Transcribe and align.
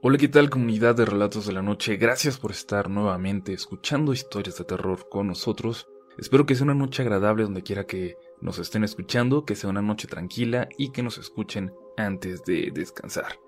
Hola, 0.00 0.16
¿qué 0.16 0.28
tal 0.28 0.48
comunidad 0.48 0.94
de 0.94 1.04
Relatos 1.04 1.44
de 1.44 1.52
la 1.52 1.60
Noche? 1.60 1.96
Gracias 1.96 2.38
por 2.38 2.52
estar 2.52 2.88
nuevamente 2.88 3.52
escuchando 3.52 4.12
historias 4.12 4.56
de 4.56 4.64
terror 4.64 5.08
con 5.08 5.26
nosotros. 5.26 5.88
Espero 6.16 6.46
que 6.46 6.54
sea 6.54 6.66
una 6.66 6.74
noche 6.74 7.02
agradable 7.02 7.42
donde 7.42 7.64
quiera 7.64 7.84
que 7.84 8.16
nos 8.40 8.60
estén 8.60 8.84
escuchando, 8.84 9.44
que 9.44 9.56
sea 9.56 9.70
una 9.70 9.82
noche 9.82 10.06
tranquila 10.06 10.68
y 10.78 10.92
que 10.92 11.02
nos 11.02 11.18
escuchen 11.18 11.72
antes 11.96 12.44
de 12.44 12.70
descansar. 12.72 13.40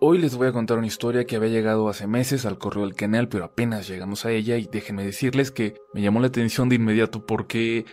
Hoy 0.00 0.18
les 0.18 0.34
voy 0.34 0.48
a 0.48 0.52
contar 0.52 0.78
una 0.78 0.88
historia 0.88 1.26
que 1.26 1.36
había 1.36 1.50
llegado 1.50 1.88
hace 1.88 2.08
meses 2.08 2.44
al 2.44 2.58
correo 2.58 2.82
del 2.82 2.96
canal, 2.96 3.28
pero 3.28 3.44
apenas 3.44 3.86
llegamos 3.86 4.24
a 4.24 4.32
ella 4.32 4.56
y 4.56 4.66
déjenme 4.66 5.04
decirles 5.04 5.52
que 5.52 5.74
me 5.94 6.02
llamó 6.02 6.18
la 6.18 6.26
atención 6.26 6.68
de 6.68 6.74
inmediato 6.74 7.24
porque 7.24 7.84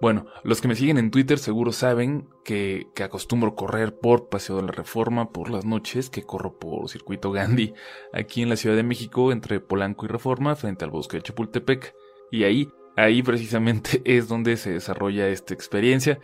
bueno, 0.00 0.26
los 0.44 0.60
que 0.60 0.68
me 0.68 0.76
siguen 0.76 0.98
en 0.98 1.10
Twitter 1.10 1.38
seguro 1.38 1.72
saben 1.72 2.28
que, 2.44 2.86
que, 2.94 3.02
acostumbro 3.02 3.56
correr 3.56 3.98
por 3.98 4.28
Paseo 4.28 4.56
de 4.56 4.62
la 4.62 4.72
Reforma 4.72 5.32
por 5.32 5.50
las 5.50 5.64
noches, 5.64 6.08
que 6.08 6.22
corro 6.22 6.56
por 6.58 6.88
Circuito 6.88 7.32
Gandhi, 7.32 7.74
aquí 8.12 8.42
en 8.42 8.48
la 8.48 8.56
Ciudad 8.56 8.76
de 8.76 8.84
México, 8.84 9.32
entre 9.32 9.58
Polanco 9.58 10.06
y 10.06 10.08
Reforma, 10.08 10.54
frente 10.54 10.84
al 10.84 10.92
bosque 10.92 11.16
de 11.16 11.24
Chapultepec. 11.24 11.94
Y 12.30 12.44
ahí, 12.44 12.68
ahí 12.96 13.22
precisamente 13.24 14.00
es 14.04 14.28
donde 14.28 14.56
se 14.56 14.72
desarrolla 14.72 15.28
esta 15.28 15.52
experiencia. 15.52 16.20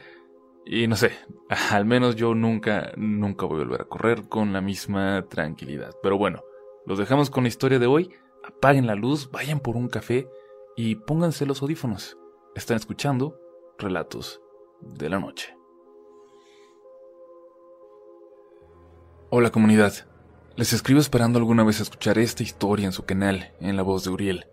Y 0.65 0.87
no 0.87 0.95
sé, 0.95 1.11
al 1.71 1.85
menos 1.85 2.15
yo 2.15 2.35
nunca, 2.37 2.93
nunca 2.97 3.45
voy 3.47 3.61
a 3.61 3.65
volver 3.65 3.81
a 3.83 3.87
correr 3.87 4.29
con 4.29 4.53
la 4.53 4.61
misma 4.61 5.27
tranquilidad. 5.29 5.97
Pero 6.01 6.17
bueno, 6.17 6.45
los 6.87 6.99
dejamos 6.99 7.29
con 7.29 7.43
la 7.43 7.49
historia 7.49 7.81
de 7.81 7.87
hoy. 7.87 8.11
Apaguen 8.45 8.87
la 8.87 8.95
luz, 8.95 9.31
vayan 9.33 9.59
por 9.59 9.77
un 9.77 9.89
café 9.89 10.29
y 10.77 10.95
pónganse 10.95 11.45
los 11.45 11.61
audífonos. 11.61 12.19
Están 12.55 12.77
escuchando 12.77 13.41
relatos 13.79 14.41
de 14.81 15.09
la 15.09 15.19
noche. 15.19 15.57
Hola 19.31 19.51
comunidad, 19.51 19.93
les 20.57 20.73
escribo 20.73 21.01
esperando 21.01 21.39
alguna 21.39 21.65
vez 21.65 21.81
escuchar 21.81 22.19
esta 22.19 22.43
historia 22.43 22.87
en 22.87 22.93
su 22.93 23.05
canal, 23.05 23.53
en 23.61 23.77
la 23.77 23.83
voz 23.83 24.05
de 24.05 24.11
Uriel. 24.11 24.47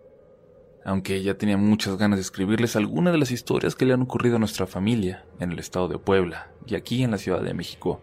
Aunque 0.84 1.22
ya 1.22 1.38
tenía 1.38 1.56
muchas 1.56 1.96
ganas 1.96 2.18
de 2.18 2.22
escribirles 2.22 2.74
alguna 2.74 3.12
de 3.12 3.18
las 3.18 3.30
historias 3.30 3.76
que 3.76 3.84
le 3.84 3.94
han 3.94 4.02
ocurrido 4.02 4.36
a 4.36 4.38
nuestra 4.40 4.66
familia 4.66 5.24
en 5.38 5.52
el 5.52 5.60
estado 5.60 5.86
de 5.86 5.98
Puebla 5.98 6.50
y 6.66 6.74
aquí 6.74 7.04
en 7.04 7.12
la 7.12 7.18
Ciudad 7.18 7.42
de 7.42 7.54
México, 7.54 8.00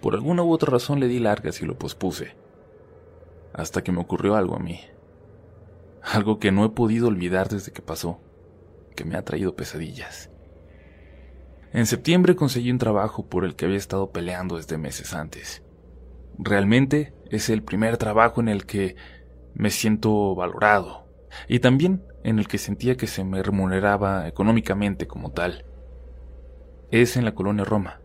por 0.00 0.14
alguna 0.14 0.42
u 0.42 0.50
otra 0.50 0.70
razón 0.70 1.00
le 1.00 1.08
di 1.08 1.18
largas 1.18 1.60
y 1.60 1.66
lo 1.66 1.78
pospuse. 1.78 2.34
Hasta 3.52 3.84
que 3.84 3.92
me 3.92 4.00
ocurrió 4.00 4.36
algo 4.36 4.56
a 4.56 4.60
mí. 4.60 4.80
Algo 6.02 6.38
que 6.38 6.52
no 6.52 6.64
he 6.64 6.70
podido 6.70 7.08
olvidar 7.08 7.48
desde 7.48 7.72
que 7.72 7.82
pasó, 7.82 8.20
que 8.96 9.04
me 9.04 9.16
ha 9.16 9.24
traído 9.24 9.54
pesadillas. 9.54 10.30
En 11.74 11.86
septiembre 11.86 12.36
conseguí 12.36 12.70
un 12.70 12.78
trabajo 12.78 13.26
por 13.26 13.44
el 13.44 13.56
que 13.56 13.64
había 13.64 13.78
estado 13.78 14.12
peleando 14.12 14.58
desde 14.58 14.78
meses 14.78 15.12
antes. 15.12 15.64
Realmente 16.38 17.12
es 17.30 17.50
el 17.50 17.64
primer 17.64 17.96
trabajo 17.96 18.40
en 18.40 18.48
el 18.48 18.64
que 18.64 18.94
me 19.54 19.70
siento 19.70 20.36
valorado 20.36 21.08
y 21.48 21.58
también 21.58 22.04
en 22.22 22.38
el 22.38 22.46
que 22.46 22.58
sentía 22.58 22.96
que 22.96 23.08
se 23.08 23.24
me 23.24 23.42
remuneraba 23.42 24.28
económicamente 24.28 25.08
como 25.08 25.32
tal. 25.32 25.64
Es 26.92 27.16
en 27.16 27.24
la 27.24 27.34
colonia 27.34 27.64
Roma. 27.64 28.00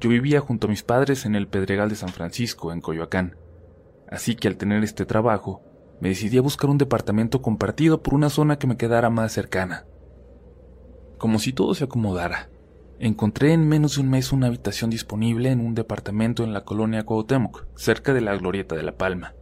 Yo 0.00 0.10
vivía 0.10 0.40
junto 0.40 0.66
a 0.66 0.70
mis 0.70 0.82
padres 0.82 1.26
en 1.26 1.36
el 1.36 1.46
Pedregal 1.46 1.88
de 1.88 1.94
San 1.94 2.08
Francisco, 2.08 2.72
en 2.72 2.80
Coyoacán. 2.80 3.36
Así 4.10 4.34
que 4.34 4.48
al 4.48 4.56
tener 4.56 4.82
este 4.82 5.06
trabajo, 5.06 5.62
me 6.00 6.08
decidí 6.08 6.38
a 6.38 6.42
buscar 6.42 6.70
un 6.70 6.78
departamento 6.78 7.40
compartido 7.40 8.02
por 8.02 8.14
una 8.14 8.30
zona 8.30 8.58
que 8.58 8.66
me 8.66 8.76
quedara 8.76 9.10
más 9.10 9.30
cercana. 9.30 9.86
Como 11.18 11.38
si 11.38 11.52
todo 11.52 11.72
se 11.74 11.84
acomodara, 11.84 12.50
Encontré 12.98 13.52
en 13.52 13.68
menos 13.68 13.96
de 13.96 14.00
un 14.00 14.08
mes 14.08 14.32
una 14.32 14.46
habitación 14.46 14.88
disponible 14.88 15.50
en 15.50 15.60
un 15.60 15.74
departamento 15.74 16.44
en 16.44 16.54
la 16.54 16.64
colonia 16.64 17.04
Cuauhtémoc, 17.04 17.66
cerca 17.76 18.14
de 18.14 18.22
la 18.22 18.34
Glorieta 18.36 18.74
de 18.74 18.82
la 18.82 18.96
Palma. 18.96 19.34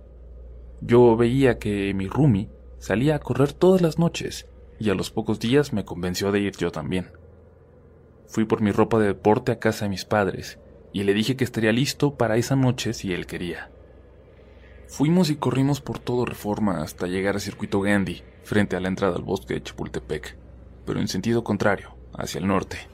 Yo 0.81 1.17
veía 1.17 1.59
que 1.61 1.95
mi 1.95 2.09
roomie 2.09 2.51
salía 2.79 3.15
a 3.15 3.21
correr 3.21 3.53
todas 3.53 3.81
las 3.81 3.99
noches 3.99 4.49
y 4.81 4.91
a 4.91 4.95
los 4.95 5.11
pocos 5.11 5.39
días 5.39 5.73
me 5.73 5.85
convenció 5.85 6.33
de 6.33 6.41
ir 6.41 6.57
yo 6.57 6.73
también. 6.73 7.13
Fui 8.27 8.45
por 8.45 8.61
mi 8.61 8.73
ropa 8.73 8.99
de 8.99 9.07
deporte 9.07 9.53
a 9.53 9.61
casa 9.61 9.85
de 9.85 9.91
mis 9.91 10.05
padres 10.05 10.59
y 10.93 11.05
le 11.05 11.15
dije 11.15 11.37
que 11.37 11.45
estaría 11.45 11.73
listo 11.73 12.17
para 12.17 12.37
esa 12.37 12.57
noche 12.57 12.93
si 12.93 13.13
él 13.13 13.27
quería. 13.27 13.71
Fuimos 14.89 15.31
y 15.31 15.37
corrimos 15.37 15.81
por 15.81 16.01
todo 16.01 16.25
Reforma 16.25 16.83
hasta 16.83 17.07
llegar 17.07 17.37
a 17.37 17.41
Circuito 17.41 17.81
Gandhi, 17.81 18.23
frente 18.43 18.75
a 18.75 18.81
la 18.81 18.89
entrada 18.89 19.15
al 19.17 19.23
bosque 19.23 19.55
de 19.55 19.63
Chapultepec, 19.63 20.37
pero 20.85 21.01
en 21.01 21.09
sentido 21.09 21.45
contrario, 21.45 21.95
hacia 22.13 22.41
el 22.41 22.49
norte. 22.49 22.94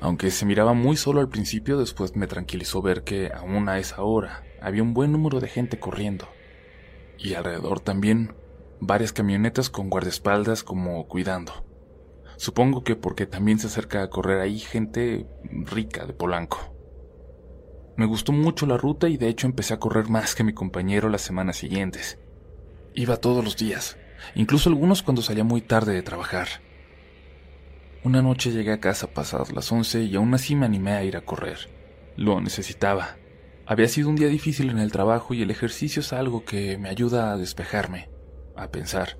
Aunque 0.00 0.30
se 0.30 0.46
miraba 0.46 0.74
muy 0.74 0.96
solo 0.96 1.20
al 1.20 1.28
principio, 1.28 1.78
después 1.78 2.14
me 2.14 2.26
tranquilizó 2.26 2.82
ver 2.82 3.02
que 3.02 3.32
aún 3.32 3.68
a 3.68 3.78
esa 3.78 4.02
hora 4.02 4.44
había 4.60 4.82
un 4.82 4.94
buen 4.94 5.12
número 5.12 5.40
de 5.40 5.48
gente 5.48 5.78
corriendo. 5.80 6.28
Y 7.18 7.34
alrededor 7.34 7.80
también 7.80 8.34
varias 8.80 9.12
camionetas 9.12 9.70
con 9.70 9.90
guardaespaldas 9.90 10.62
como 10.62 11.06
cuidando. 11.08 11.64
Supongo 12.36 12.84
que 12.84 12.94
porque 12.94 13.26
también 13.26 13.58
se 13.58 13.66
acerca 13.66 14.02
a 14.02 14.10
correr 14.10 14.40
ahí 14.40 14.60
gente 14.60 15.26
rica 15.42 16.06
de 16.06 16.12
Polanco. 16.12 16.74
Me 17.96 18.06
gustó 18.06 18.30
mucho 18.30 18.64
la 18.66 18.76
ruta 18.76 19.08
y 19.08 19.16
de 19.16 19.28
hecho 19.28 19.48
empecé 19.48 19.74
a 19.74 19.80
correr 19.80 20.08
más 20.08 20.36
que 20.36 20.44
mi 20.44 20.52
compañero 20.52 21.08
las 21.08 21.22
semanas 21.22 21.56
siguientes. 21.56 22.20
Iba 22.94 23.16
todos 23.16 23.42
los 23.42 23.56
días, 23.56 23.98
incluso 24.36 24.68
algunos 24.68 25.02
cuando 25.02 25.22
salía 25.22 25.42
muy 25.42 25.60
tarde 25.60 25.94
de 25.94 26.02
trabajar. 26.02 26.46
Una 28.08 28.22
noche 28.22 28.52
llegué 28.52 28.72
a 28.72 28.80
casa 28.80 29.08
pasadas 29.08 29.52
las 29.52 29.70
once 29.70 30.02
y 30.02 30.16
aún 30.16 30.32
así 30.32 30.56
me 30.56 30.64
animé 30.64 30.92
a 30.92 31.04
ir 31.04 31.14
a 31.18 31.26
correr. 31.26 31.68
Lo 32.16 32.40
necesitaba. 32.40 33.18
Había 33.66 33.86
sido 33.86 34.08
un 34.08 34.16
día 34.16 34.28
difícil 34.28 34.70
en 34.70 34.78
el 34.78 34.90
trabajo 34.90 35.34
y 35.34 35.42
el 35.42 35.50
ejercicio 35.50 36.00
es 36.00 36.14
algo 36.14 36.42
que 36.46 36.78
me 36.78 36.88
ayuda 36.88 37.30
a 37.30 37.36
despejarme, 37.36 38.08
a 38.56 38.68
pensar, 38.68 39.18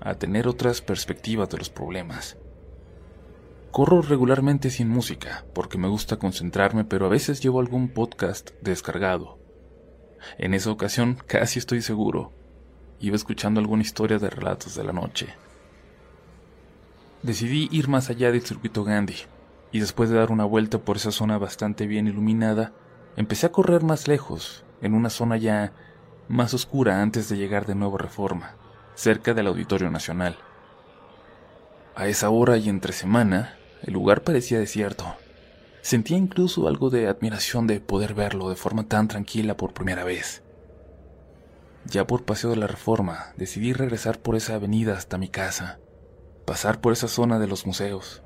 a 0.00 0.16
tener 0.16 0.48
otras 0.48 0.82
perspectivas 0.82 1.48
de 1.50 1.58
los 1.58 1.70
problemas. 1.70 2.36
Corro 3.70 4.02
regularmente 4.02 4.70
sin 4.70 4.88
música, 4.88 5.46
porque 5.54 5.78
me 5.78 5.86
gusta 5.86 6.16
concentrarme, 6.16 6.82
pero 6.82 7.06
a 7.06 7.10
veces 7.10 7.40
llevo 7.40 7.60
algún 7.60 7.90
podcast 7.90 8.50
descargado. 8.60 9.38
En 10.36 10.52
esa 10.52 10.72
ocasión, 10.72 11.16
casi 11.28 11.60
estoy 11.60 11.80
seguro, 11.80 12.32
iba 12.98 13.14
escuchando 13.14 13.60
alguna 13.60 13.82
historia 13.82 14.18
de 14.18 14.30
relatos 14.30 14.74
de 14.74 14.82
la 14.82 14.92
noche. 14.92 15.36
Decidí 17.22 17.68
ir 17.72 17.88
más 17.88 18.10
allá 18.10 18.30
del 18.30 18.42
circuito 18.42 18.84
Gandhi, 18.84 19.16
y 19.72 19.80
después 19.80 20.10
de 20.10 20.16
dar 20.16 20.30
una 20.30 20.44
vuelta 20.44 20.78
por 20.78 20.96
esa 20.96 21.10
zona 21.10 21.38
bastante 21.38 21.86
bien 21.86 22.06
iluminada, 22.06 22.72
empecé 23.16 23.46
a 23.46 23.52
correr 23.52 23.82
más 23.82 24.06
lejos, 24.06 24.64
en 24.82 24.94
una 24.94 25.10
zona 25.10 25.36
ya 25.38 25.72
más 26.28 26.52
oscura 26.52 27.00
antes 27.00 27.28
de 27.28 27.36
llegar 27.36 27.66
de 27.66 27.74
nuevo 27.74 27.96
a 27.96 28.00
Reforma, 28.00 28.54
cerca 28.94 29.32
del 29.32 29.46
Auditorio 29.46 29.90
Nacional. 29.90 30.36
A 31.94 32.06
esa 32.06 32.28
hora 32.28 32.58
y 32.58 32.68
entre 32.68 32.92
semana, 32.92 33.56
el 33.82 33.94
lugar 33.94 34.22
parecía 34.22 34.58
desierto. 34.58 35.16
Sentía 35.80 36.18
incluso 36.18 36.68
algo 36.68 36.90
de 36.90 37.08
admiración 37.08 37.66
de 37.66 37.80
poder 37.80 38.12
verlo 38.12 38.50
de 38.50 38.56
forma 38.56 38.84
tan 38.84 39.08
tranquila 39.08 39.56
por 39.56 39.72
primera 39.72 40.04
vez. 40.04 40.42
Ya 41.86 42.06
por 42.06 42.24
Paseo 42.24 42.50
de 42.50 42.56
la 42.56 42.66
Reforma, 42.66 43.32
decidí 43.36 43.72
regresar 43.72 44.18
por 44.18 44.36
esa 44.36 44.56
avenida 44.56 44.94
hasta 44.94 45.16
mi 45.16 45.28
casa 45.28 45.78
pasar 46.46 46.80
por 46.80 46.92
esa 46.92 47.08
zona 47.08 47.38
de 47.38 47.48
los 47.48 47.66
museos, 47.66 48.22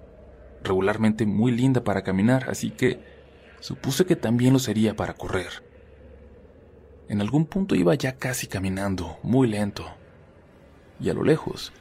regularmente 0.62 1.26
muy 1.26 1.50
linda 1.50 1.82
para 1.82 2.02
caminar, 2.02 2.48
así 2.50 2.70
que 2.70 3.00
supuse 3.60 4.04
que 4.04 4.14
también 4.14 4.52
lo 4.52 4.58
sería 4.58 4.94
para 4.94 5.14
correr. 5.14 5.64
En 7.08 7.20
algún 7.20 7.46
punto 7.46 7.74
iba 7.74 7.94
ya 7.94 8.16
casi 8.16 8.46
caminando, 8.46 9.18
muy 9.22 9.48
lento, 9.48 9.86
y 11.00 11.08
a 11.08 11.14
lo 11.14 11.24
lejos 11.24 11.72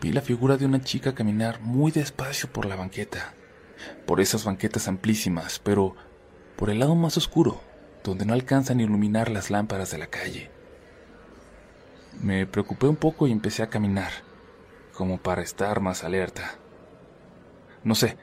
vi 0.00 0.12
la 0.12 0.22
figura 0.22 0.56
de 0.56 0.66
una 0.66 0.80
chica 0.80 1.14
caminar 1.14 1.60
muy 1.60 1.90
despacio 1.90 2.50
por 2.50 2.64
la 2.64 2.76
banqueta, 2.76 3.34
por 4.06 4.20
esas 4.20 4.44
banquetas 4.44 4.86
amplísimas, 4.86 5.58
pero 5.58 5.96
por 6.56 6.70
el 6.70 6.78
lado 6.78 6.94
más 6.94 7.16
oscuro, 7.16 7.60
donde 8.04 8.24
no 8.24 8.34
alcanzan 8.34 8.78
a 8.78 8.82
iluminar 8.82 9.30
las 9.30 9.50
lámparas 9.50 9.90
de 9.90 9.98
la 9.98 10.06
calle. 10.06 10.50
Me 12.22 12.46
preocupé 12.46 12.86
un 12.86 12.96
poco 12.96 13.26
y 13.26 13.32
empecé 13.32 13.62
a 13.62 13.68
caminar 13.68 14.27
como 14.98 15.18
para 15.18 15.42
estar 15.42 15.80
más 15.80 16.02
alerta. 16.02 16.58
No 17.84 17.94
sé, 17.94 18.16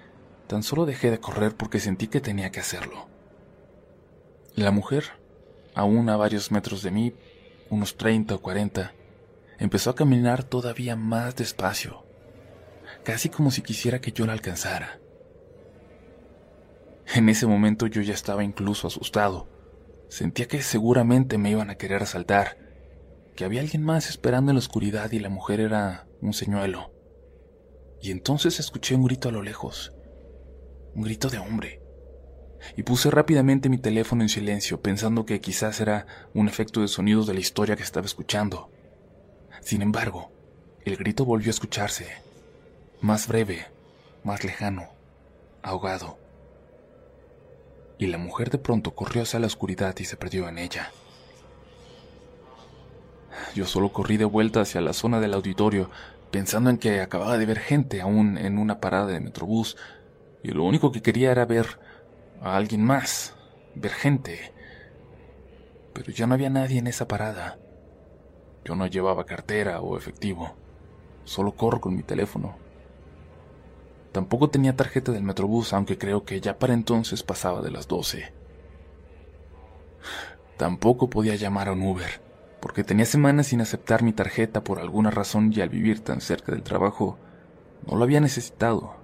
tan 0.46 0.62
solo 0.62 0.86
dejé 0.86 1.10
de 1.10 1.22
correr 1.22 1.56
porque 1.56 1.80
sentí 1.80 2.08
que 2.10 2.20
tenía 2.20 2.52
que 2.52 2.60
hacerlo. 2.60 3.08
La 4.56 4.72
mujer, 4.72 5.06
aún 5.74 6.10
a 6.10 6.18
varios 6.18 6.52
metros 6.52 6.84
de 6.84 6.92
mí, 6.92 7.14
unos 7.70 7.96
30 7.96 8.36
o 8.36 8.42
40, 8.42 8.92
empezó 9.58 9.92
a 9.92 9.96
caminar 9.96 10.44
todavía 10.44 10.98
más 10.98 11.38
despacio, 11.38 12.04
casi 13.06 13.30
como 13.30 13.52
si 13.52 13.62
quisiera 13.62 14.02
que 14.02 14.12
yo 14.12 14.26
la 14.26 14.34
alcanzara. 14.34 15.00
En 17.14 17.30
ese 17.30 17.48
momento 17.48 17.88
yo 17.88 18.02
ya 18.02 18.14
estaba 18.14 18.44
incluso 18.44 18.88
asustado. 18.88 19.48
Sentía 20.10 20.50
que 20.50 20.62
seguramente 20.62 21.38
me 21.38 21.52
iban 21.52 21.70
a 21.70 21.76
querer 21.76 22.04
asaltar, 22.04 22.58
que 23.34 23.46
había 23.46 23.62
alguien 23.62 23.82
más 23.82 24.10
esperando 24.10 24.52
en 24.52 24.56
la 24.56 24.60
oscuridad 24.60 25.10
y 25.14 25.20
la 25.20 25.30
mujer 25.30 25.62
era 25.62 26.06
un 26.26 26.34
señuelo. 26.34 26.92
Y 28.02 28.12
entonces 28.12 28.60
escuché 28.60 28.96
un 28.96 29.04
grito 29.06 29.30
a 29.30 29.32
lo 29.32 29.42
lejos, 29.42 29.94
un 30.94 31.04
grito 31.04 31.30
de 31.30 31.40
hombre. 31.40 31.82
y 32.76 32.82
puse 32.82 33.12
rápidamente 33.12 33.70
mi 33.70 33.78
teléfono 33.78 34.24
en 34.24 34.30
silencio, 34.30 34.82
pensando 34.82 35.26
que 35.26 35.40
quizás 35.40 35.80
era 35.82 36.08
un 36.34 36.48
efecto 36.48 36.82
de 36.82 36.88
sonidos 36.88 37.28
de 37.28 37.36
la 37.36 37.40
historia 37.40 37.76
que 37.76 37.84
estaba 37.84 38.08
escuchando. 38.08 38.72
Sin 39.62 39.84
embargo, 39.84 40.32
el 40.84 40.98
grito 40.98 41.26
volvió 41.26 41.50
a 41.50 41.52
escucharse, 41.52 42.08
más 43.02 43.28
breve, 43.28 43.68
más 44.24 44.44
lejano, 44.44 44.90
ahogado. 45.62 46.18
Y 48.00 48.08
la 48.08 48.18
mujer 48.18 48.50
de 48.50 48.58
pronto 48.58 48.96
corrió 48.96 49.22
hacia 49.22 49.40
la 49.40 49.48
oscuridad 49.48 49.96
y 50.00 50.06
se 50.06 50.18
perdió 50.18 50.50
en 50.50 50.58
ella. 50.58 50.92
Yo 53.54 53.66
solo 53.66 53.92
corrí 53.92 54.18
de 54.18 54.26
vuelta 54.26 54.62
hacia 54.62 54.82
la 54.82 54.94
zona 54.94 55.20
del 55.20 55.34
auditorio, 55.34 55.90
pensando 56.36 56.70
en 56.70 56.78
que 56.78 57.00
acababa 57.00 57.38
de 57.38 57.46
ver 57.46 57.60
gente 57.60 58.02
aún 58.02 58.38
en 58.38 58.58
una 58.58 58.82
parada 58.82 59.08
de 59.08 59.22
metrobús, 59.22 59.78
y 60.44 60.50
lo 60.50 60.66
único 60.66 60.92
que 60.92 61.02
quería 61.02 61.32
era 61.32 61.46
ver 61.46 61.80
a 62.42 62.58
alguien 62.58 62.84
más, 62.84 63.38
ver 63.74 63.92
gente. 63.92 64.52
Pero 65.94 66.12
ya 66.12 66.28
no 66.28 66.34
había 66.34 66.50
nadie 66.50 66.80
en 66.80 66.88
esa 66.88 67.08
parada. 67.08 67.58
Yo 68.66 68.76
no 68.76 68.86
llevaba 68.86 69.26
cartera 69.26 69.80
o 69.80 69.98
efectivo, 69.98 70.58
solo 71.24 71.54
corro 71.54 71.80
con 71.80 71.96
mi 71.96 72.04
teléfono. 72.04 72.58
Tampoco 74.12 74.50
tenía 74.50 74.76
tarjeta 74.76 75.14
del 75.14 75.24
Metrobús, 75.24 75.72
aunque 75.72 75.98
creo 75.98 76.26
que 76.26 76.42
ya 76.42 76.60
para 76.60 76.74
entonces 76.74 77.24
pasaba 77.24 77.62
de 77.62 77.72
las 77.72 77.88
12. 77.88 78.34
Tampoco 80.58 81.10
podía 81.10 81.36
llamar 81.36 81.70
a 81.70 81.72
un 81.72 81.82
Uber, 81.84 82.25
porque 82.66 82.84
tenía 82.84 83.06
semanas 83.06 83.46
sin 83.46 83.62
aceptar 83.62 84.02
mi 84.02 84.12
tarjeta 84.12 84.64
por 84.64 84.80
alguna 84.80 85.12
razón 85.12 85.54
y 85.54 85.62
al 85.62 85.70
vivir 85.70 86.00
tan 86.00 86.20
cerca 86.20 86.52
del 86.52 86.64
trabajo, 86.64 87.16
no 87.86 87.96
lo 87.96 88.04
había 88.04 88.20
necesitado. 88.20 88.96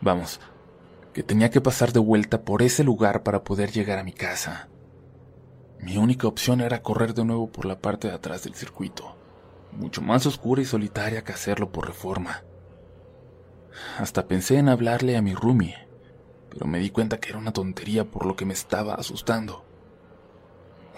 Vamos, 0.00 0.40
que 1.14 1.22
tenía 1.22 1.50
que 1.50 1.60
pasar 1.60 1.92
de 1.92 2.00
vuelta 2.00 2.42
por 2.42 2.62
ese 2.62 2.82
lugar 2.82 3.22
para 3.22 3.44
poder 3.44 3.70
llegar 3.70 4.00
a 4.00 4.02
mi 4.02 4.12
casa. 4.12 4.66
Mi 5.78 5.96
única 5.96 6.26
opción 6.26 6.60
era 6.60 6.82
correr 6.82 7.14
de 7.14 7.24
nuevo 7.24 7.46
por 7.52 7.66
la 7.66 7.78
parte 7.78 8.08
de 8.08 8.14
atrás 8.14 8.42
del 8.42 8.56
circuito, 8.56 9.14
mucho 9.70 10.02
más 10.02 10.26
oscura 10.26 10.60
y 10.60 10.64
solitaria 10.64 11.22
que 11.22 11.32
hacerlo 11.32 11.70
por 11.70 11.86
reforma. 11.86 12.42
Hasta 13.96 14.26
pensé 14.26 14.58
en 14.58 14.68
hablarle 14.68 15.16
a 15.16 15.22
mi 15.22 15.34
roomie, 15.34 15.76
pero 16.50 16.66
me 16.66 16.80
di 16.80 16.90
cuenta 16.90 17.20
que 17.20 17.28
era 17.28 17.38
una 17.38 17.52
tontería 17.52 18.06
por 18.10 18.26
lo 18.26 18.34
que 18.34 18.44
me 18.44 18.54
estaba 18.54 18.94
asustando. 18.94 19.64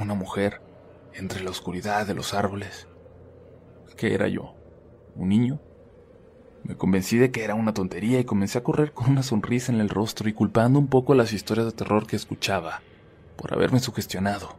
Una 0.00 0.14
mujer 0.14 0.71
entre 1.14 1.43
la 1.43 1.50
oscuridad 1.50 2.06
de 2.06 2.14
los 2.14 2.35
árboles. 2.35 2.88
¿Qué 3.97 4.14
era 4.14 4.29
yo? 4.29 4.55
¿Un 5.14 5.29
niño? 5.29 5.61
Me 6.64 6.76
convencí 6.76 7.19
de 7.19 7.31
que 7.31 7.43
era 7.44 7.55
una 7.55 7.75
tontería 7.75 8.20
y 8.20 8.25
comencé 8.25 8.59
a 8.59 8.62
correr 8.62 8.93
con 8.93 9.11
una 9.11 9.23
sonrisa 9.23 9.73
en 9.73 9.81
el 9.81 9.88
rostro 9.88 10.29
y 10.29 10.32
culpando 10.32 10.79
un 10.79 10.88
poco 10.88 11.14
las 11.14 11.32
historias 11.32 11.67
de 11.67 11.73
terror 11.73 12.06
que 12.06 12.17
escuchaba 12.17 12.82
por 13.37 13.53
haberme 13.53 13.81
sugestionado. 13.81 14.56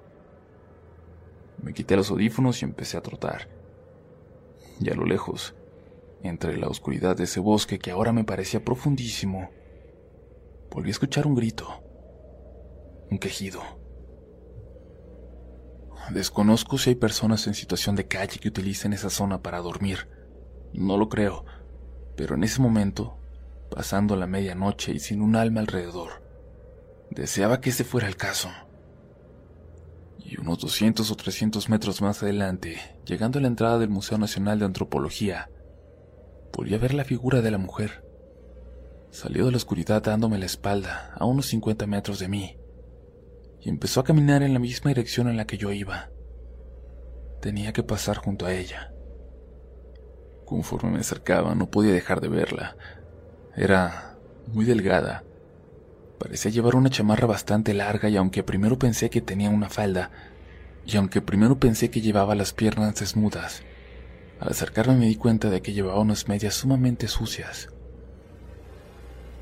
Me 1.61 1.73
quité 1.73 1.95
los 1.95 2.11
audífonos 2.11 2.61
y 2.61 2.65
empecé 2.65 2.97
a 2.97 3.01
trotar. 3.01 3.47
Y 4.81 4.89
a 4.89 4.95
lo 4.95 5.05
lejos, 5.05 5.55
entre 6.23 6.57
la 6.57 6.67
oscuridad 6.67 7.15
de 7.15 7.23
ese 7.23 7.39
bosque 7.39 7.79
que 7.79 7.91
ahora 7.91 8.11
me 8.11 8.25
parecía 8.25 8.63
profundísimo, 8.63 9.49
volví 10.69 10.89
a 10.89 10.91
escuchar 10.91 11.25
un 11.25 11.35
grito, 11.35 11.81
un 13.09 13.17
quejido. 13.17 13.82
Desconozco 16.09 16.77
si 16.77 16.91
hay 16.91 16.95
personas 16.95 17.47
en 17.47 17.53
situación 17.53 17.95
de 17.95 18.07
calle 18.07 18.39
que 18.39 18.49
utilicen 18.49 18.93
esa 18.93 19.09
zona 19.09 19.41
para 19.41 19.59
dormir. 19.59 20.09
No 20.73 20.97
lo 20.97 21.07
creo, 21.07 21.45
pero 22.17 22.35
en 22.35 22.43
ese 22.43 22.61
momento, 22.61 23.17
pasando 23.71 24.15
la 24.15 24.27
medianoche 24.27 24.91
y 24.91 24.99
sin 24.99 25.21
un 25.21 25.35
alma 25.35 25.61
alrededor, 25.61 26.21
deseaba 27.09 27.61
que 27.61 27.69
ese 27.69 27.83
fuera 27.83 28.07
el 28.07 28.17
caso. 28.17 28.49
Y 30.19 30.39
unos 30.39 30.59
200 30.59 31.09
o 31.09 31.15
300 31.15 31.69
metros 31.69 32.01
más 32.01 32.21
adelante, 32.21 32.79
llegando 33.05 33.39
a 33.39 33.41
la 33.41 33.47
entrada 33.47 33.79
del 33.79 33.89
Museo 33.89 34.17
Nacional 34.17 34.59
de 34.59 34.65
Antropología, 34.65 35.49
volví 36.51 36.75
a 36.75 36.79
ver 36.79 36.93
la 36.93 37.05
figura 37.05 37.41
de 37.41 37.51
la 37.51 37.57
mujer. 37.57 38.03
Salió 39.09 39.45
de 39.45 39.51
la 39.51 39.57
oscuridad 39.57 40.01
dándome 40.01 40.37
la 40.37 40.45
espalda 40.45 41.13
a 41.15 41.25
unos 41.25 41.45
50 41.45 41.87
metros 41.87 42.19
de 42.19 42.27
mí 42.27 42.57
y 43.63 43.69
empezó 43.69 44.01
a 44.01 44.03
caminar 44.03 44.43
en 44.43 44.53
la 44.53 44.59
misma 44.59 44.89
dirección 44.89 45.29
en 45.29 45.37
la 45.37 45.45
que 45.45 45.57
yo 45.57 45.71
iba. 45.71 46.09
Tenía 47.41 47.71
que 47.71 47.83
pasar 47.83 48.17
junto 48.17 48.45
a 48.45 48.53
ella. 48.53 48.93
Conforme 50.45 50.91
me 50.91 50.99
acercaba 50.99 51.55
no 51.55 51.71
podía 51.71 51.93
dejar 51.93 52.19
de 52.19 52.27
verla. 52.27 52.75
Era 53.55 54.17
muy 54.47 54.65
delgada. 54.65 55.23
Parecía 56.19 56.51
llevar 56.51 56.75
una 56.75 56.89
chamarra 56.89 57.25
bastante 57.25 57.73
larga 57.73 58.09
y 58.09 58.17
aunque 58.17 58.43
primero 58.43 58.77
pensé 58.77 59.09
que 59.09 59.21
tenía 59.21 59.49
una 59.49 59.69
falda, 59.69 60.11
y 60.85 60.97
aunque 60.97 61.21
primero 61.21 61.57
pensé 61.59 61.89
que 61.89 62.01
llevaba 62.01 62.35
las 62.35 62.51
piernas 62.51 62.99
desnudas, 62.99 63.63
al 64.39 64.49
acercarme 64.49 64.95
me 64.95 65.05
di 65.07 65.15
cuenta 65.15 65.49
de 65.49 65.61
que 65.61 65.71
llevaba 65.71 66.01
unas 66.01 66.27
medias 66.27 66.53
sumamente 66.53 67.07
sucias. 67.07 67.69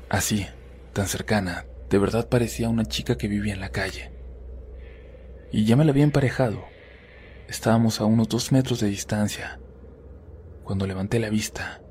Así, 0.08 0.46
tan 0.92 1.08
cercana, 1.08 1.66
de 1.90 1.98
verdad 1.98 2.28
parecía 2.28 2.68
una 2.68 2.84
chica 2.84 3.16
que 3.16 3.28
vivía 3.28 3.54
en 3.54 3.60
la 3.60 3.70
calle. 3.70 4.11
Y 5.52 5.66
ya 5.66 5.76
me 5.76 5.84
la 5.84 5.90
había 5.90 6.04
emparejado. 6.04 6.64
Estábamos 7.46 8.00
a 8.00 8.06
unos 8.06 8.26
dos 8.30 8.52
metros 8.52 8.80
de 8.80 8.88
distancia, 8.88 9.60
cuando 10.64 10.86
levanté 10.86 11.18
la 11.18 11.28
vista. 11.28 11.82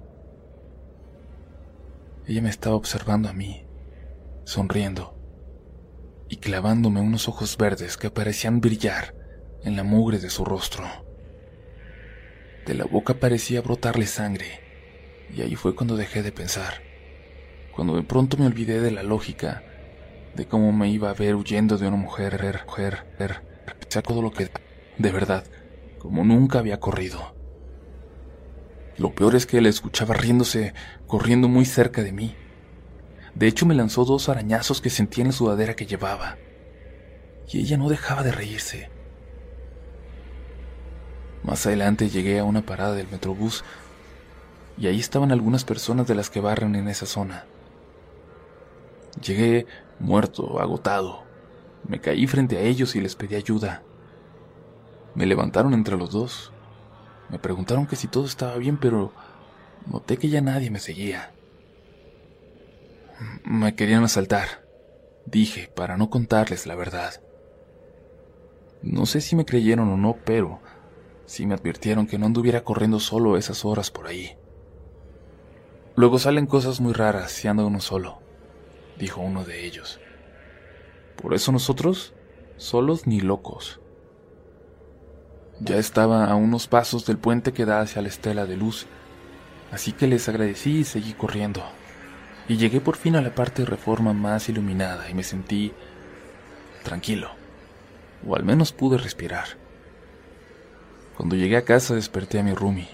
Ella 2.26 2.42
me 2.42 2.50
estaba 2.50 2.76
observando 2.76 3.30
a 3.30 3.34
mí, 3.34 3.68
sonriendo, 4.46 5.16
y 6.28 6.38
clavándome 6.38 7.02
unos 7.02 7.28
ojos 7.28 7.56
verdes 7.56 7.98
que 7.98 8.10
parecían 8.10 8.62
brillar 8.62 9.14
en 9.64 9.76
la 9.76 9.84
mugre 9.84 10.18
de 10.18 10.32
su 10.32 10.44
rostro. 10.44 10.86
De 12.66 12.74
la 12.74 12.86
boca 12.86 13.20
parecía 13.20 13.62
brotarle 13.62 14.08
sangre, 14.08 14.60
y 15.32 15.44
ahí 15.44 15.56
fue 15.56 15.76
cuando 15.76 15.98
dejé 15.98 16.24
de 16.24 16.32
pensar, 16.32 16.82
cuando 17.76 17.96
de 17.96 18.04
pronto 18.04 18.38
me 18.38 18.48
olvidé 18.48 18.80
de 18.82 18.90
la 18.90 19.04
lógica, 19.04 19.64
de 20.36 20.48
cómo 20.48 20.72
me 20.72 20.90
iba 20.90 21.12
a 21.12 21.14
ver 21.14 21.36
huyendo 21.36 21.78
de 21.78 21.88
una 21.88 21.98
mujer, 21.98 22.34
mujer, 22.34 22.66
mujer, 22.66 23.51
todo 24.02 24.22
lo 24.22 24.32
que... 24.32 24.50
De 24.98 25.12
verdad, 25.12 25.46
como 26.00 26.24
nunca 26.24 26.60
había 26.60 26.80
corrido. 26.80 27.36
Lo 28.98 29.14
peor 29.16 29.36
es 29.36 29.46
que 29.46 29.62
la 29.62 29.70
escuchaba 29.70 30.14
riéndose, 30.14 30.74
corriendo 31.08 31.48
muy 31.48 31.66
cerca 31.66 32.04
de 32.04 32.12
mí. 32.12 32.36
De 33.36 33.48
hecho, 33.48 33.66
me 33.66 33.76
lanzó 33.76 34.06
dos 34.06 34.30
arañazos 34.30 34.82
que 34.82 34.90
sentía 34.90 35.24
en 35.24 35.30
la 35.30 35.34
sudadera 35.34 35.76
que 35.76 35.86
llevaba. 35.86 36.38
Y 37.48 37.60
ella 37.60 37.78
no 37.78 37.90
dejaba 37.90 38.24
de 38.24 38.32
reírse. 38.32 38.90
Más 41.44 41.66
adelante 41.66 42.10
llegué 42.10 42.40
a 42.40 42.44
una 42.44 42.62
parada 42.62 42.94
del 42.94 43.08
metrobús 43.08 43.64
y 44.78 44.88
ahí 44.88 45.00
estaban 45.00 45.32
algunas 45.32 45.64
personas 45.64 46.08
de 46.08 46.16
las 46.16 46.30
que 46.30 46.40
barren 46.40 46.76
en 46.76 46.88
esa 46.88 47.06
zona. 47.06 47.46
Llegué 49.22 49.66
muerto, 50.00 50.60
agotado. 50.60 51.24
Me 51.88 52.00
caí 52.00 52.28
frente 52.28 52.58
a 52.58 52.62
ellos 52.62 52.96
y 52.96 53.02
les 53.02 53.16
pedí 53.16 53.36
ayuda. 53.36 53.84
Me 55.16 55.26
levantaron 55.26 55.74
entre 55.74 55.98
los 55.98 56.12
dos. 56.12 56.54
Me 57.30 57.40
preguntaron 57.40 57.88
que 57.88 57.96
si 57.96 58.08
todo 58.08 58.26
estaba 58.26 58.58
bien, 58.58 58.78
pero 58.78 59.14
noté 59.86 60.18
que 60.18 60.30
ya 60.30 60.42
nadie 60.42 60.70
me 60.70 60.80
seguía. 60.80 61.32
Me 63.44 63.76
querían 63.76 64.04
asaltar, 64.04 64.66
dije, 65.26 65.72
para 65.74 65.98
no 65.98 66.10
contarles 66.10 66.66
la 66.66 66.76
verdad. 66.76 67.22
No 68.82 69.06
sé 69.06 69.22
si 69.22 69.36
me 69.36 69.46
creyeron 69.46 69.90
o 69.90 69.98
no, 69.98 70.18
pero 70.26 70.60
sí 71.26 71.46
me 71.46 71.54
advirtieron 71.54 72.08
que 72.08 72.18
no 72.18 72.26
anduviera 72.26 72.64
corriendo 72.64 73.00
solo 73.00 73.38
esas 73.38 73.64
horas 73.64 73.92
por 73.92 74.08
ahí. 74.08 74.38
Luego 75.96 76.20
salen 76.20 76.48
cosas 76.48 76.82
muy 76.82 76.94
raras 76.94 77.32
si 77.32 77.48
anda 77.48 77.64
uno 77.64 77.80
solo, 77.80 78.20
dijo 78.98 79.22
uno 79.22 79.46
de 79.46 79.66
ellos. 79.66 80.01
Por 81.22 81.34
eso 81.34 81.52
nosotros, 81.52 82.14
solos 82.58 83.06
ni 83.08 83.20
locos. 83.20 83.80
Ya 85.60 85.78
estaba 85.78 86.26
a 86.26 86.36
unos 86.36 86.68
pasos 86.68 87.06
del 87.06 87.18
puente 87.18 87.54
que 87.54 87.66
da 87.66 87.82
hacia 87.82 88.02
la 88.02 88.08
estela 88.08 88.46
de 88.46 88.58
luz, 88.58 88.88
así 89.72 89.92
que 89.92 90.08
les 90.08 90.28
agradecí 90.28 90.80
y 90.80 90.84
seguí 90.84 91.14
corriendo. 91.14 91.64
Y 92.48 92.58
llegué 92.58 92.82
por 92.82 92.96
fin 92.96 93.16
a 93.16 93.22
la 93.22 93.36
parte 93.36 93.62
de 93.62 93.68
reforma 93.68 94.14
más 94.14 94.50
iluminada 94.50 95.10
y 95.10 95.14
me 95.14 95.24
sentí 95.24 95.72
tranquilo, 96.84 97.30
o 98.28 98.36
al 98.36 98.44
menos 98.44 98.72
pude 98.72 98.98
respirar. 98.98 99.46
Cuando 101.16 101.36
llegué 101.36 101.58
a 101.58 101.66
casa 101.66 101.94
desperté 101.94 102.40
a 102.40 102.44
mi 102.44 102.54
roomie. 102.54 102.90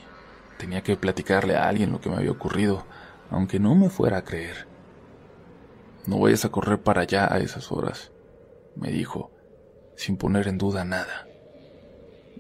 Tenía 0.58 0.82
que 0.82 0.98
platicarle 0.98 1.56
a 1.56 1.70
alguien 1.70 1.92
lo 1.92 2.02
que 2.02 2.10
me 2.10 2.18
había 2.18 2.32
ocurrido, 2.32 2.86
aunque 3.30 3.60
no 3.60 3.76
me 3.76 3.90
fuera 3.90 4.18
a 4.18 4.24
creer. 4.24 4.68
No 6.08 6.20
vayas 6.20 6.44
a 6.44 6.50
correr 6.50 6.82
para 6.82 7.02
allá 7.02 7.32
a 7.32 7.38
esas 7.38 7.72
horas, 7.72 8.12
me 8.78 8.92
dijo, 8.92 9.32
sin 9.96 10.18
poner 10.18 10.48
en 10.48 10.58
duda 10.58 10.86
nada. 10.86 11.28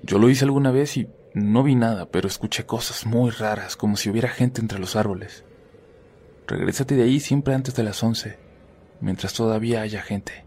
Yo 0.04 0.20
lo 0.20 0.30
hice 0.30 0.46
alguna 0.46 0.72
vez 0.72 0.96
y 0.98 1.10
no 1.34 1.64
vi 1.64 1.76
nada, 1.76 2.08
pero 2.10 2.28
escuché 2.28 2.66
cosas 2.66 3.06
muy 3.06 3.32
raras, 3.32 3.76
como 3.76 3.98
si 3.98 4.10
hubiera 4.10 4.30
gente 4.30 4.62
entre 4.62 4.80
los 4.80 4.96
árboles. 4.96 5.44
Regrésate 6.48 6.96
de 6.96 7.04
ahí 7.04 7.20
siempre 7.20 7.54
antes 7.54 7.76
de 7.76 7.84
las 7.84 8.02
once. 8.04 8.38
mientras 9.00 9.34
todavía 9.34 9.82
haya 9.82 10.02
gente. 10.02 10.46